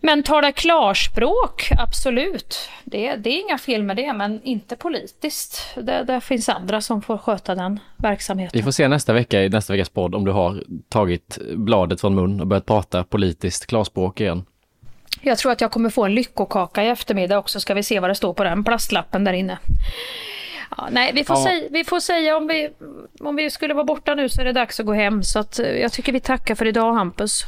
[0.04, 2.68] Men tala klarspråk, absolut.
[2.84, 5.66] Det, det är inga fel med det, men inte politiskt.
[5.76, 8.58] Det, det finns andra som får sköta den verksamheten.
[8.58, 12.14] Vi får se nästa vecka i nästa veckas podd om du har tagit bladet från
[12.14, 14.44] mun och börjat prata politiskt klarspråk igen.
[15.20, 18.10] Jag tror att jag kommer få en lyckokaka i eftermiddag också, ska vi se vad
[18.10, 19.58] det står på den plastlappen där inne.
[20.76, 21.44] Ja, nej, vi får, Ja.
[21.44, 22.68] säga, vi får säga om vi,
[23.20, 25.22] om vi skulle vara borta nu så är det dags att gå hem.
[25.22, 27.44] Så att, eh, jag tycker vi tackar för idag Hampus.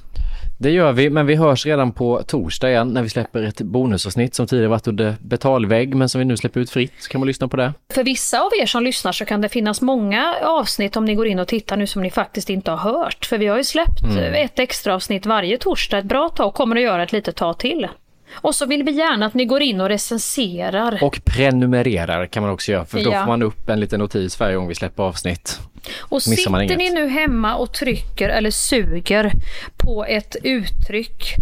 [0.64, 4.34] Det gör vi, men vi hörs redan på torsdag igen när vi släpper ett bonusavsnitt
[4.34, 6.92] som tidigare varit under betalvägg men som vi nu släpper ut fritt.
[6.98, 7.72] Så kan man lyssna på det.
[7.94, 11.26] För vissa av er som lyssnar så kan det finnas många avsnitt om ni går
[11.26, 13.24] in och tittar nu som ni faktiskt inte har hört.
[13.26, 14.34] För vi har ju släppt Mm.
[14.34, 17.58] ett extra avsnitt varje torsdag ett bra tag och kommer att göra ett litet tag
[17.58, 17.88] till.
[18.34, 20.98] Och så vill vi gärna att ni går in och recenserar.
[21.02, 23.20] Och prenumererar kan man också göra för då Ja.
[23.20, 25.60] får man upp en liten notis varje gång vi släpper avsnitt.
[25.98, 26.78] Och sitter inget.
[26.78, 29.32] ni nu hemma och trycker eller suger
[29.76, 31.34] på ett uttryck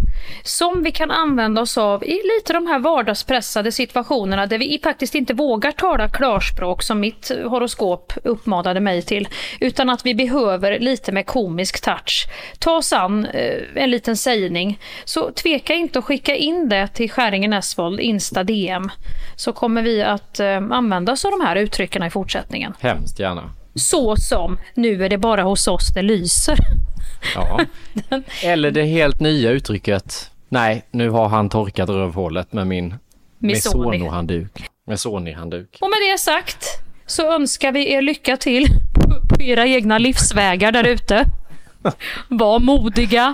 [0.43, 5.15] som vi kan använda oss av i lite de här vardagspressade situationerna där vi faktiskt
[5.15, 9.27] inte vågar tala klarspråk som mitt horoskop uppmanade mig till,
[9.59, 12.27] utan att vi behöver lite med komisk touch
[12.59, 17.11] ta oss an eh, en liten sägning, så tveka inte att skicka in det till
[17.11, 18.89] Skäringen Esvold Insta DM,
[19.35, 22.73] så kommer vi att eh, använda oss av de här uttrycken i fortsättningen.
[22.79, 23.49] Hemskt gärna.
[23.75, 26.57] Så som nu är det bara hos oss det lyser.
[27.35, 27.59] Ja.
[28.43, 32.95] Eller det helt nya uttrycket, nej, nu har han torkat rövhålet med min
[33.39, 33.97] Missoni.
[33.99, 34.51] Mesono-handduk.
[34.87, 35.77] Mesoni-handduk.
[35.81, 36.65] Och med det sagt
[37.05, 41.25] så önskar vi er lycka till på- på era egna livsvägar där ute.
[42.27, 43.33] Var modiga,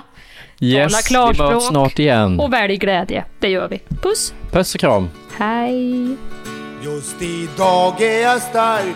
[0.62, 1.52] Yes, vi klarspråk.
[1.54, 2.40] möts snart igen.
[2.40, 3.26] och välj glädje.
[3.40, 3.80] Det gör vi.
[4.02, 4.34] Puss!
[4.52, 5.10] Puss och kram.
[5.38, 6.16] Hej!
[6.84, 8.96] Just idag är jag stark